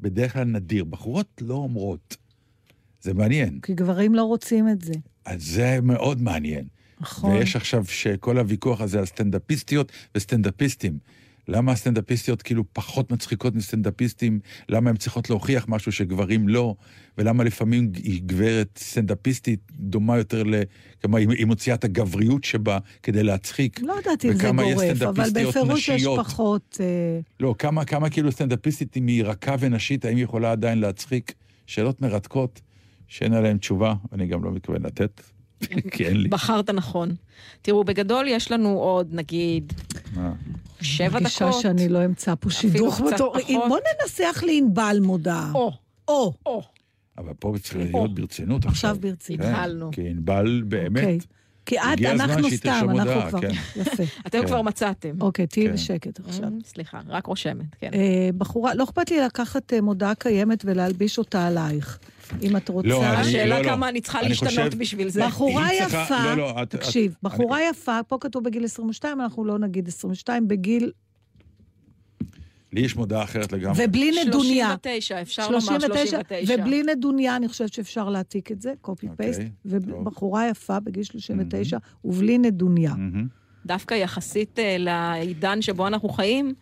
[0.05, 0.83] בדרך כלל נדיר.
[0.83, 2.17] בחורות לא אומרות.
[3.01, 3.59] זה מעניין.
[3.61, 4.93] כי גברים לא רוצים את זה.
[5.25, 6.65] אז זה מאוד מעניין.
[6.99, 7.31] נכון.
[7.31, 10.97] ויש עכשיו שכל הוויכוח הזה על סטנדאפיסטיות וסטנדאפיסטים.
[11.47, 14.39] למה הסטנדאפיסטיות כאילו פחות מצחיקות מסטנדאפיסטים?
[14.69, 16.75] למה הן צריכות להוכיח משהו שגברים לא?
[17.17, 20.55] ולמה לפעמים היא גברת סטנדאפיסטית דומה יותר ל...
[21.01, 23.79] כלומר, היא היא מוציאה את הגבריות שבה כדי להצחיק.
[23.81, 26.19] לא יודעת אם זה יש גורף, אבל בפירוש יש נשיות.
[26.19, 26.77] פחות...
[26.79, 31.33] אה, לא, כמה, כמה כאילו סטנדאפיסטית, אם היא רכה ונשית, האם היא יכולה עדיין להצחיק?
[31.67, 32.61] שאלות מרתקות,
[33.07, 35.21] שאין עליהן תשובה, אני גם לא מתכוון לתת,
[35.91, 36.29] כי אין לי.
[36.29, 37.15] בחרת נכון.
[37.61, 39.73] תראו, בגדול יש לנו עוד, נגיד?
[40.81, 41.61] שבע דקות.
[41.61, 43.35] שאני לא אמצא פה שידוך בתור...
[43.67, 45.51] בוא ננסח לענבל מודעה.
[45.53, 45.71] או,
[46.07, 46.61] או, או.
[47.17, 48.91] אבל פה צריך להיות ברצינות עכשיו.
[48.91, 49.45] עכשיו ברצינות.
[49.45, 49.91] כן, התחלנו.
[49.91, 51.19] כי ענבל באמת, אוקיי.
[51.65, 53.41] כי את, אנחנו סתם, אנחנו כבר...
[53.41, 53.51] כן.
[53.75, 54.03] יפה.
[54.27, 54.47] אתם כן.
[54.47, 55.21] כבר מצאתם.
[55.21, 55.73] אוקיי, תהיי כן.
[55.73, 56.43] בשקט עכשיו.
[56.47, 57.89] Mm, סליחה, רק רושמת, כן.
[57.93, 61.99] אה, בחורה, לא אכפת לי לקחת אה, מודעה קיימת ולהלביש אותה עלייך.
[62.41, 62.87] אם את רוצה...
[62.87, 63.69] לא, אני- השאלה לא, לא.
[63.69, 65.25] כמה אני צריכה אני להשתנות חושב- בשביל זה.
[65.25, 68.63] בחורה היא צריכה- יפה, לא, לא, את- תקשיב, את- בחורה אני- יפה, פה כתוב בגיל
[68.65, 70.91] 22, אנחנו לא נגיד 22, בגיל,
[72.75, 73.85] לי יש מודעה אחרת לגמרי.
[73.85, 74.67] ובלי נדוניה.
[74.67, 76.19] 39, אפשר לומר 39.
[76.47, 79.49] ובלי נדוניה, אני חושבת שאפשר להעתיק את זה, קופי פייסט, טוב.
[79.65, 82.89] ובחורה יפה בגיל 39, ובלי נדוניה.
[82.89, 83.27] מהמם.
[83.65, 86.53] דווקא יחסית אה, לעידן שבו אנחנו חיים,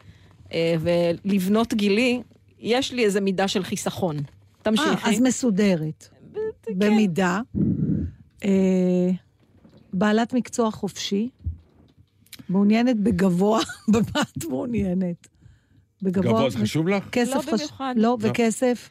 [0.53, 2.21] אה, ולבנות גילי,
[2.59, 4.17] יש לי איזה מידה של חיסכון.
[4.17, 4.23] אה,
[4.61, 5.09] תמשיכי.
[5.09, 6.07] אז מסודרת.
[6.33, 6.39] כן.
[6.77, 7.41] במידה.
[8.43, 9.11] אה,
[9.93, 11.29] בעלת מקצוע חופשי,
[12.49, 13.59] מעוניינת בגבוה,
[13.93, 15.27] במה את מעוניינת?
[16.03, 16.31] בגבוה.
[16.33, 17.09] גבוה, זה חשוב לך?
[17.11, 17.93] כסף לא חש- במיוחד.
[17.97, 18.17] לא, לא.
[18.21, 18.89] וכסף.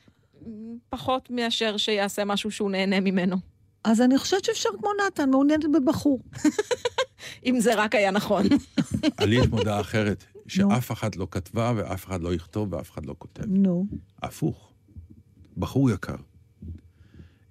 [0.89, 3.37] פחות מאשר שיעשה משהו שהוא נהנה ממנו.
[3.85, 6.21] אז אני חושבת שאפשר כמו נתן, מעוניינת בבחור.
[7.47, 8.47] אם זה רק היה נכון.
[9.29, 13.15] לי יש מודעה אחרת, שאף אחד לא כתבה ואף אחד לא יכתוב ואף אחד לא
[13.19, 13.43] כותב.
[13.47, 13.87] נו.
[14.23, 14.73] הפוך.
[15.57, 16.17] בחור יקר,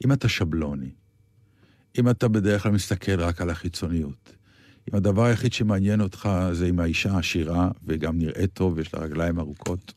[0.06, 0.90] אם אתה שבלוני,
[2.00, 4.36] אם אתה בדרך כלל מסתכל רק על החיצוניות,
[4.90, 9.40] אם הדבר היחיד שמעניין אותך זה אם האישה עשירה וגם נראית טוב ויש לה רגליים
[9.40, 9.94] ארוכות,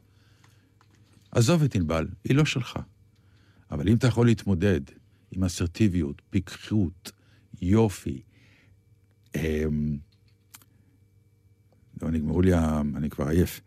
[1.31, 2.79] עזוב את ענבל, היא לא שלך.
[3.71, 4.81] אבל אם אתה יכול להתמודד
[5.31, 7.13] עם אסרטיביות, פיקחות,
[7.63, 8.23] יופי,
[9.37, 9.97] אמ...
[12.03, 12.83] לא, נגמרו לי, ה...
[12.97, 13.61] אני כבר עייף.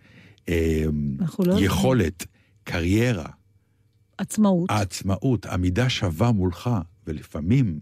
[0.48, 1.18] אמ...
[1.40, 1.56] לא...
[1.60, 2.26] יכולת,
[2.64, 3.30] קריירה,
[4.18, 4.72] עצמאות.
[4.72, 6.70] העצמאות, עמידה שווה מולך,
[7.08, 7.80] ולפעמים,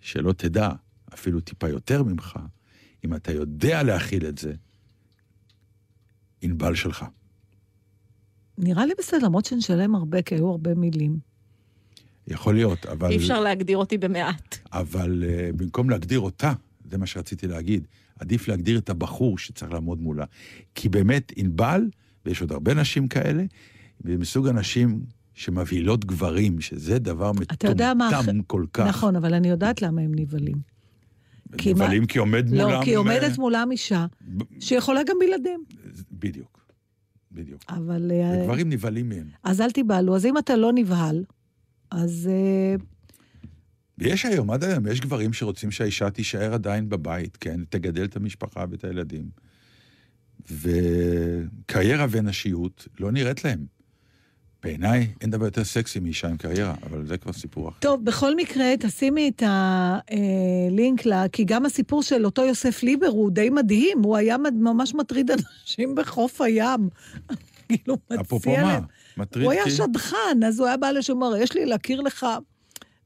[0.00, 0.70] שלא תדע,
[1.18, 2.38] אפילו טיפה יותר ממך,
[3.04, 4.52] אם אתה יודע להכיל את זה,
[6.42, 7.04] ענבל שלך.
[8.58, 11.18] נראה לי בסדר, למרות שנשלם הרבה, כי היו הרבה מילים.
[12.26, 13.10] יכול להיות, אבל...
[13.10, 14.58] אי אפשר להגדיר אותי במעט.
[14.72, 16.52] אבל uh, במקום להגדיר אותה,
[16.90, 17.86] זה מה שרציתי להגיד,
[18.18, 20.24] עדיף להגדיר את הבחור שצריך לעמוד מולה.
[20.74, 21.82] כי באמת, ענבל,
[22.26, 23.44] ויש עוד הרבה נשים כאלה,
[24.04, 25.00] מסוג הנשים
[25.34, 27.32] שמבהילות גברים, שזה דבר
[27.64, 28.86] יודע מה מטומטם אחר- כל כך.
[28.86, 30.77] נכון, אבל אני יודעת למה הם נבהלים.
[31.58, 32.70] כי מה- נבהלים כי עומד מולם...
[32.70, 35.60] לא, כי אה, עומדת מולם אישה ב- שיכולה גם בלעדיהם.
[36.12, 36.60] בדיוק,
[37.32, 37.62] בדיוק.
[37.68, 38.10] אבל...
[38.14, 39.26] אה, וגברים נבהלים מהם.
[39.44, 40.16] אז אל תיבהלו.
[40.16, 41.24] אז אם אתה לא נבהל,
[41.90, 42.30] אז...
[42.32, 42.74] אה,
[43.98, 47.60] ויש היום, עד היום, יש גברים שרוצים שהאישה תישאר עדיין בבית, כן?
[47.68, 49.28] תגדל את המשפחה ואת הילדים.
[50.50, 53.77] וקריירה ונשיות לא נראית להם.
[54.62, 57.76] בעיניי אין דבר יותר סקסי מאישה עם קריירה, אבל זה כבר סיפור אחר.
[57.80, 63.30] טוב, בכל מקרה, תשימי את הלינק לה, כי גם הסיפור של אותו יוסף ליבר הוא
[63.30, 66.88] די מדהים, הוא היה ממש מטריד אנשים בחוף הים.
[67.68, 68.72] כאילו, אפרופו מציע מה?
[68.72, 68.82] להם.
[69.16, 69.70] מטריד הוא היה כי...
[69.70, 72.26] שדכן, אז הוא היה בא לשם, אמר, יש לי להכיר לך,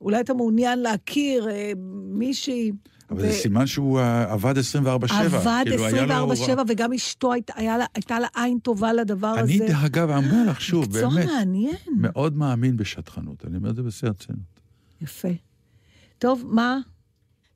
[0.01, 1.73] אולי אתה מעוניין להכיר אה,
[2.13, 2.73] מישהי.
[3.13, 4.61] אבל ו- זה סימן שהוא אה, עבד 24-7.
[5.13, 6.37] עבד כאילו, היה לו- 24-7,
[6.69, 9.41] וגם אשתו היית- היה לה- הייתה לה עין טובה לדבר הזה.
[9.41, 11.77] אני, דרך אגב, אומר לך שוב, מקצוע באמת, מעניין.
[11.97, 13.45] מאוד מאמין בשטחנות.
[13.47, 14.41] אני אומר את זה בשיא הרצינות.
[15.03, 15.29] יפה.
[16.19, 16.79] טוב, מה?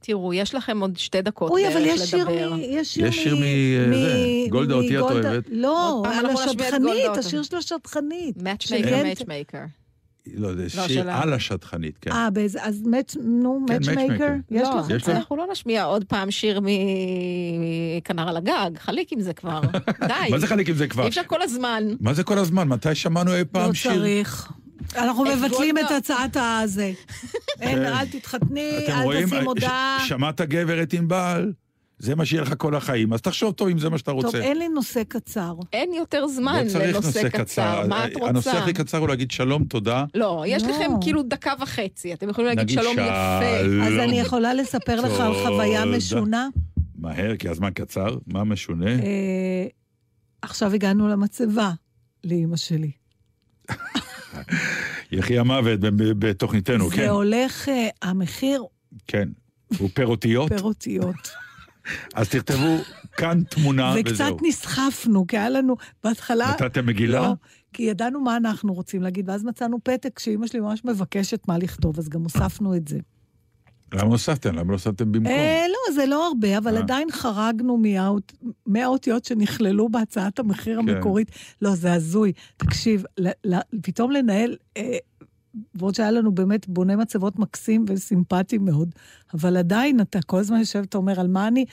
[0.01, 2.55] תראו, יש לכם עוד שתי דקות אוי, אבל בערך יש שיר לדבר.
[2.55, 2.59] מ...
[2.61, 3.39] יש שיר יש שיר מ-
[3.95, 5.45] זה, גולדה אותי את אוהבת?
[5.51, 6.27] לא, על
[7.09, 7.21] אותי.
[7.27, 8.43] השיר של.
[8.43, 9.07] מאצ'מייקר, של גנט.
[9.07, 9.65] מאצ'מייקר.
[10.35, 11.23] לא, זה לא, שיר שלה.
[11.23, 12.13] על השטחנית, כן.
[12.13, 12.29] אה.
[12.61, 13.17] אז מאץ'...
[13.23, 14.15] נו, כן, מאצ'מייקר?
[14.15, 14.55] matchmaker.
[14.55, 14.91] יש לא, לך?
[14.91, 15.09] יש לך?
[15.09, 19.61] אנחנו לא נשמיע עוד פעם שיר מכנר על הגג, חליק עם זה כבר.
[20.09, 20.31] די.
[20.31, 21.03] מה זה חלק עם זה כבר?
[21.03, 21.85] אי אפשר כל הזמן.
[22.01, 22.69] מה זה כל הזמן?
[22.69, 23.93] מתי שמענו אי פעם לא שיר?
[23.93, 24.53] צריך.
[24.97, 25.91] אנחנו את מבטלים את.
[25.91, 26.93] הצעת הזה.
[27.61, 29.25] אין, אל תתחתני, אל?
[29.25, 30.05] תשים הודעה.
[30.07, 31.53] שמעת גבר את ענבל?
[31.99, 34.39] זה מה שיהיה לך כל החיים, אז תחשוב טוב אם זה מה שאתה טוב, רוצה.
[34.39, 35.55] אין לי נושא קצר.
[35.73, 37.87] אין יותר זמן לא צריך לנושא קצר.
[37.89, 38.63] מה את הנושא רוצה?
[38.63, 40.05] הכי קצר הוא להגיד שלום, תודה.
[40.15, 40.69] לא, יש לא.
[40.69, 43.41] לכם כאילו דקה וחצי, אתם יכולים להגיד שלום יפה.
[43.63, 43.83] שלום.
[43.83, 45.85] אז אני יכולה לספר לך על חוויה.
[45.85, 46.49] משונה?
[46.99, 48.17] מהר, כי הזמן קצר.
[48.27, 48.91] מה משונה?
[48.91, 49.67] אה,
[50.43, 51.73] עכשיו הגענו למצבה,
[52.25, 52.91] לאימא שלי.
[55.13, 55.81] יחי המוות
[56.19, 56.97] בתוכניתנו, כן.
[56.97, 58.65] זה הולך, אה, המחיר
[59.07, 59.29] כן.
[59.79, 61.46] הוא פר אותיות, פר אותיות.
[62.15, 62.77] אז תכתבו
[63.17, 64.37] כאן תמונה וקצת וזהו.
[64.43, 66.51] נסחפנו, כי היה לנו בהתחלה...
[66.51, 67.21] נתתם מגילה?
[67.21, 67.33] לא,
[67.73, 71.99] כי ידענו מה אנחנו רוצים להגיד, ואז מצאנו פתק שאימא שלי ממש מבקשת מה לכתוב,
[71.99, 72.99] אז גם הוספנו את זה.
[73.95, 74.55] למה הוספתם?
[74.55, 75.33] למה לא הוספתם במקום?
[75.33, 76.83] אה, לא, זה לא הרבה, אבל אה.
[76.83, 78.33] עדיין חרגנו מהאות-
[78.67, 80.89] מהאותיות שנכללו בהצעת המחיר כן.
[80.89, 81.31] המקורית.
[81.63, 82.33] לא, זה הזוי.
[82.57, 84.97] תקשיב, ל- ל- פתאום לנהל אה,
[85.75, 88.89] למרות שהיה לנו באמת בונה מצבות מקסים וסימפטי מאוד,
[89.35, 91.65] אבל עדיין אתה כל הזמן יושב ואתה אומר על מה אני,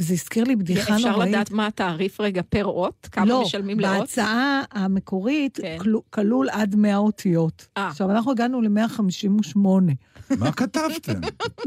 [0.00, 1.06] וזה הזכיר לי בדיחה נוראית.
[1.06, 3.08] אפשר לדעת מה התעריף רגע פר אות?
[3.12, 3.98] כמה לא, משלמים לאות?
[4.00, 5.76] בהצעה המקורית כן.
[5.80, 7.66] כל- כלול עד 100 אותיות.
[7.76, 7.88] אה.
[7.88, 9.58] עכשיו, אנחנו הגענו ל-158.
[10.38, 11.20] מה כתבתם?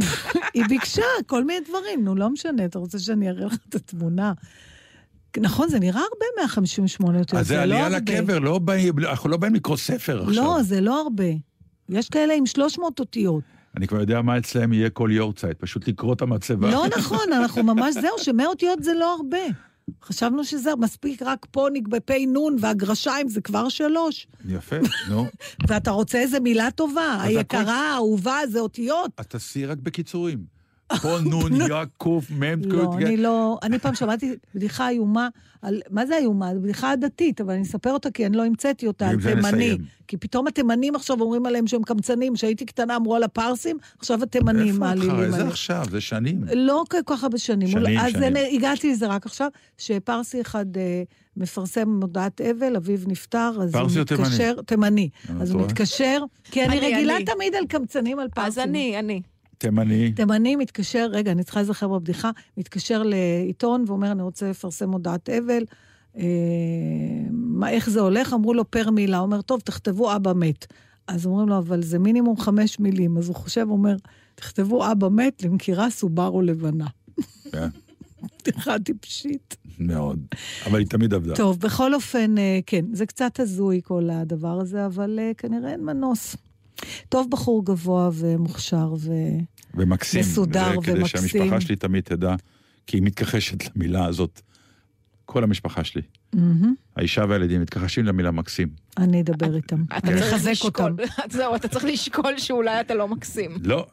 [0.53, 4.33] היא ביקשה כל מיני דברים, נו, לא משנה, אתה רוצה שאני אראה לך את התמונה?
[5.39, 7.97] נכון, זה נראה הרבה 158 אותיות, אז זה לא עלייה הרבה.
[7.97, 10.43] לקבר, לא באים- אנחנו לא באים לקרוא ספר עכשיו.
[10.43, 11.23] לא, זה לא הרבה.
[11.89, 13.43] יש כאלה עם 300 אותיות.
[13.77, 16.71] אני כבר יודע מה אצלם יהיה כל יורצייט, פשוט לקרוא את המצבה.
[16.71, 19.37] לא נכון, אנחנו ממש, זהו, שמאה אותיות זה לא הרבה.
[20.03, 24.27] חשבנו שזה מספיק רק פוניק בפ' נ' והגרשיים זה כבר שלוש.
[24.45, 24.75] יפה,
[25.09, 25.25] נו.
[25.67, 29.11] ואתה רוצה איזה מילה טובה, היקרה, האהובה, זה אותיות.
[29.17, 30.54] אז תעשי רק בקיצורים.
[31.01, 33.59] פה נון, יא, קוף, מם, לא, אני לא...
[33.63, 35.27] אני פעם שמעתי בדיחה איומה
[35.61, 35.81] על...
[35.89, 36.53] מה זה איומה?
[36.53, 39.77] זו בדיחה עדתית, אבל אני אספר אותה כי אני לא המצאתי אותה, על תימני.
[40.07, 42.33] כי פתאום התימנים עכשיו אומרים עליהם שהם קמצנים.
[42.33, 45.23] כשהייתי קטנה אמרו על הפרסים, עכשיו התימנים איפה מעלילים אותך?
[45.23, 45.31] עליהם.
[45.31, 46.43] זה עכשיו, זה שנים.
[46.53, 47.67] לא כל כך הרבה שנים.
[47.67, 48.23] שנים, אז שנים.
[48.23, 51.03] הנה, הגעתי לזה רק עכשיו, שפרסי אחד אה,
[51.37, 54.23] מפרסם מודעת אבל, אביו נפטר, אז פרסי הוא או תימני?
[54.23, 54.61] מתקשר...
[54.65, 55.09] תימני.
[55.29, 55.61] אה, אז הוא?
[55.61, 57.15] מתקשר, כי אני רגילה.
[57.25, 58.47] תמיד על קמצנים על פרסים.
[58.47, 59.21] אז אני, אני.
[59.57, 60.11] תימני.
[60.11, 65.63] תימני מתקשר, רגע, אני צריכה להיזכר בבדיחה, מתקשר לעיתון ואומר, אני רוצה לפרסם הודעת אבל.
[66.17, 66.23] אה,
[67.31, 68.33] מה, איך זה הולך?
[68.33, 69.19] אמרו לו פר מילה.
[69.19, 70.65] אומר, טוב, תכתבו אבא מת.
[71.07, 73.17] אז אומרים לו, אבל זה מינימום חמש מילים.
[73.17, 73.95] אז הוא חושב, אומר,
[74.35, 76.87] תכתבו אבא מת למכירה סובארו לבנה.
[77.51, 77.67] כן,
[78.41, 79.55] בדיחה טיפשית.
[79.79, 80.19] מאוד.
[80.65, 81.35] אבל היא תמיד עבדה.
[81.35, 85.85] טוב, בכל אופן, אה, כן, זה קצת הזוי כל הדבר הזה, אבל אה, כנראה אין
[85.85, 86.35] מנוס.
[87.09, 89.11] טוב, בחור גבוה ומוכשר ו...
[89.73, 90.19] ומקסים.
[90.19, 91.27] מסודר זה כדי ומקסים.
[91.29, 92.35] שהמשפחה שלי תמיד תדע,
[92.87, 94.41] כי היא מתכחשת למילה הזאת.
[95.25, 96.01] כל המשפחה שלי.
[96.33, 96.73] מהמם.
[96.95, 98.69] האישה והילדים מתכחשים למילה מקסים.
[98.97, 99.83] אני אדבר איתם.
[99.97, 101.03] אתה אני צריך אחזק לשקול- אותם.
[101.37, 103.51] זהו, אתה צריך לשקול שאולי אתה לא מקסים.
[103.63, 103.87] לא,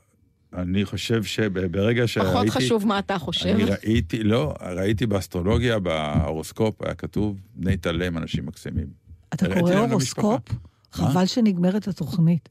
[0.57, 2.33] אני חושב שברגע שראיתי...
[2.33, 3.49] פחות חשוב מה אתה חושב.
[3.49, 8.87] אני ראיתי, לא, ראיתי באסטרולוגיה, בהורוסקופ, היה כתוב, בני תלם, אנשים מקסימים.
[9.35, 10.41] אתה הראיתי קורא להם הורוסקופ?
[10.93, 12.49] חבל שנגמרת התוכנית.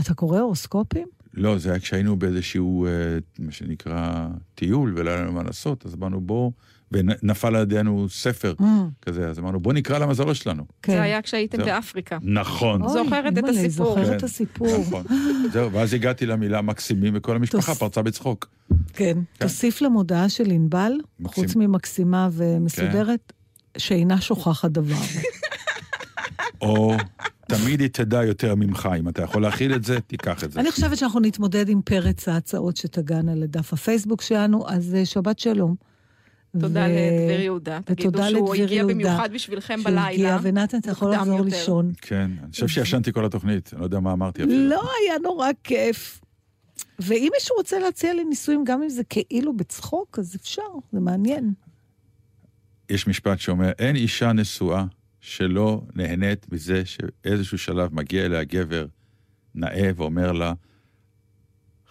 [0.00, 1.06] אתה קורא הורוסקופים?
[1.34, 2.90] לא, זה היה כשהיינו באיזשהו, אה,
[3.38, 6.52] מה שנקרא, טיול, ולא היה לנו מה לעשות, אז אמרנו, בואו,
[6.92, 8.64] ונפל לידינו ספר Mm,
[9.02, 10.64] כזה, אז אמרנו, בואו נקרא למזל שלנו.
[10.82, 10.92] כן.
[10.92, 11.66] זה היה כשהייתם זהו.
[11.66, 12.18] באפריקה.
[12.22, 12.82] נכון.
[12.82, 13.86] אוי, זוכרת את הסיפור.
[13.94, 14.78] זוכרת את כן, הסיפור.
[14.80, 15.04] נכון.
[15.52, 18.48] זהו, ואז הגעתי למילה מקסימים, וכל המשפחה תוס- פרצה בצחוק.
[18.92, 19.18] כן.
[19.38, 20.92] תוסיף למודעה של ענבל.
[21.24, 23.32] חוץ ממקסימה ומסודרת,
[23.78, 24.96] שאינה שוכחת דבר.
[26.60, 26.96] או
[27.48, 30.60] תמיד היא תדע יותר ממך, אם אתה יכול להכיל את זה, תיקח את זה.
[30.60, 35.74] אני חושבת שאנחנו נתמודד עם פרץ ההצעות שתגענה לדף הפייסבוק שלנו, אז אה, שבת שלום.
[36.60, 37.80] תודה ו- לדביר יהודה.
[37.84, 40.08] תגידו ותודה שהוא לדביר הגיע יהודה, במיוחד בשבילכם שהוא בלילה.
[40.08, 41.40] הגיע, ונתן, אתה יכול לחזור.
[41.40, 41.92] לישון.
[42.00, 44.68] כן, אני חושב שישנתי כל התוכנית, אני לא יודע מה אמרתי אפילו.
[44.68, 46.20] לא היה נורא כיף.
[46.98, 51.52] ואם מישהו רוצה להציע לי נישואים, גם אם זה כאילו בצחוק, אז אפשר, זה מעניין.
[52.90, 54.84] יש משפט שאומר, אין אישה נשואה
[55.26, 58.86] שלא נהנית מזה שאיזשהו שלב מגיע אליה גבר
[59.54, 60.52] נאה ואומר לה,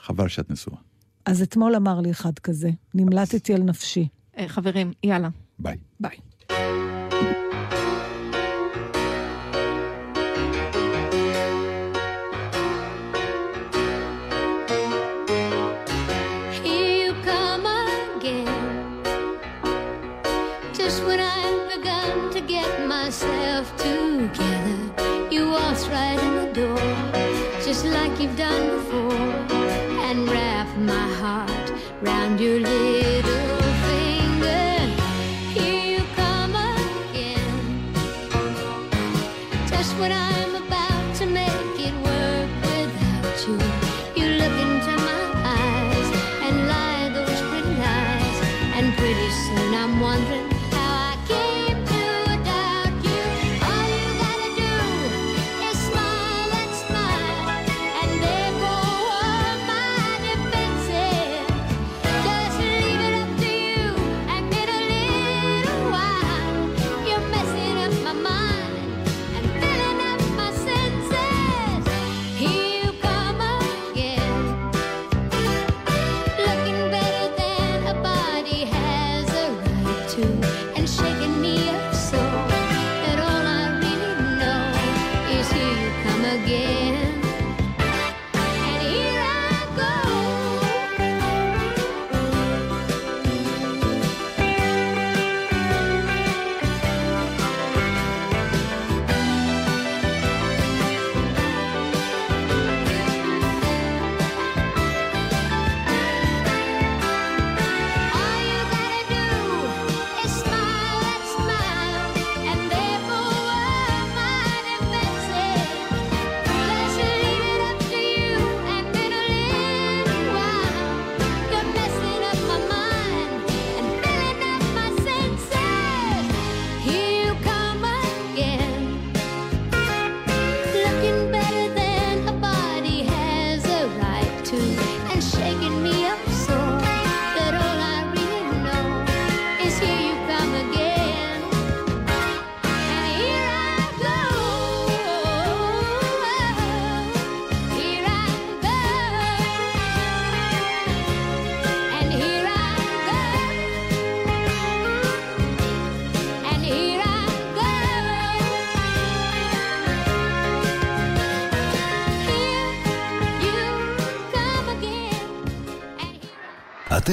[0.02, 0.78] חבל שאת נשואה.
[1.26, 4.08] אז אתמול אמר לי אחד כזה, נמלטתי על נפשי.
[4.38, 5.30] אה, חברים, יאללה.
[5.60, 5.78] ביי.
[6.00, 6.18] ביי.
[32.46, 32.85] violets.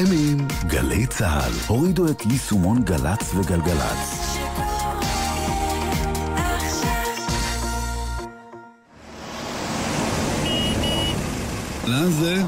[0.03, 1.53] אתם עם גלי צה"ל.
[1.66, 4.36] הורידו את יישומון גל"צ וגלגלצ.
[11.86, 12.42] לאן זה?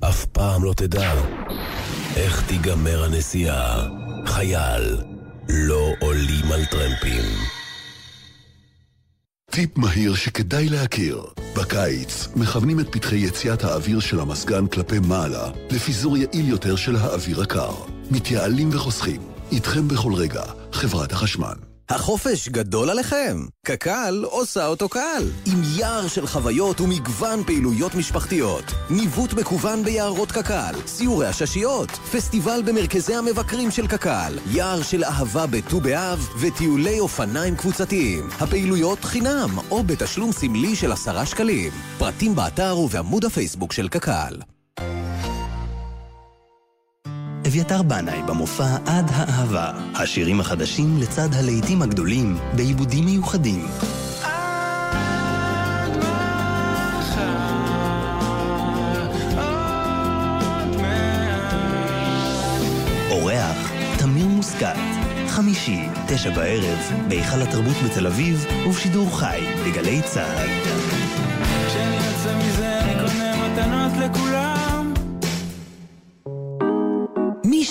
[0.00, 1.12] אף פעם לא תדע
[2.16, 3.86] איך תיגמר הנסיעה.
[4.26, 4.96] חייל,
[5.48, 7.24] לא עולים על טרמפים.
[9.50, 11.47] טיפ מהיר שכדאי להכיר.
[11.58, 17.42] בקיץ מכוונים את פתחי יציאת האוויר של המזגן כלפי מעלה לפיזור יעיל יותר של האוויר
[17.42, 17.72] הקר.
[18.10, 19.20] מתייעלים וחוסכים.
[19.52, 20.42] איתכם בכל רגע,
[20.72, 21.67] חברת החשמל.
[21.90, 23.46] החופש גדול עליכם?
[23.66, 25.30] קק"ל עושה אותו קל.
[25.46, 28.64] עם יער של חוויות ומגוון פעילויות משפחתיות.
[28.90, 35.80] ניווט מקוון ביערות קק"ל, סיורי הששיות, פסטיבל במרכזי המבקרים של קק"ל, יער של אהבה בט"ו
[35.80, 38.28] באב וטיולי אופניים קבוצתיים.
[38.40, 41.72] הפעילויות חינם או בתשלום סמלי של עשרה שקלים.
[41.98, 44.57] פרטים באתר ובעמוד הפייסבוק של קק"ל.
[47.48, 49.70] אביתר בנאי במופע עד האהבה.
[49.94, 53.66] השירים החדשים לצד הלהיטים הגדולים בעיבודים מיוחדים.
[63.10, 64.76] אורח, תמיר מוסקת.
[65.28, 66.78] חמישי, תשע בערב,
[67.08, 70.48] בהיכל התרבות בתל אביב, ובשידור חי בגלי צה"ל.
[71.68, 74.57] כשאני יוצא מזה אני קונה מתנות לכולם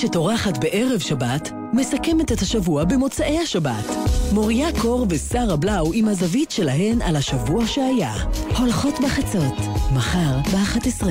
[0.02, 3.86] שטורחת בערב שבת, מסכמת את השבוע במוצאי השבת.
[4.34, 8.14] מוריה קור ושרה בלאו עם הזווית שלהן על השבוע שהיה.
[8.58, 9.54] הולכות בחצות,
[9.96, 11.06] מחר ב-11.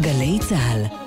[0.00, 1.01] גלי צה"ל,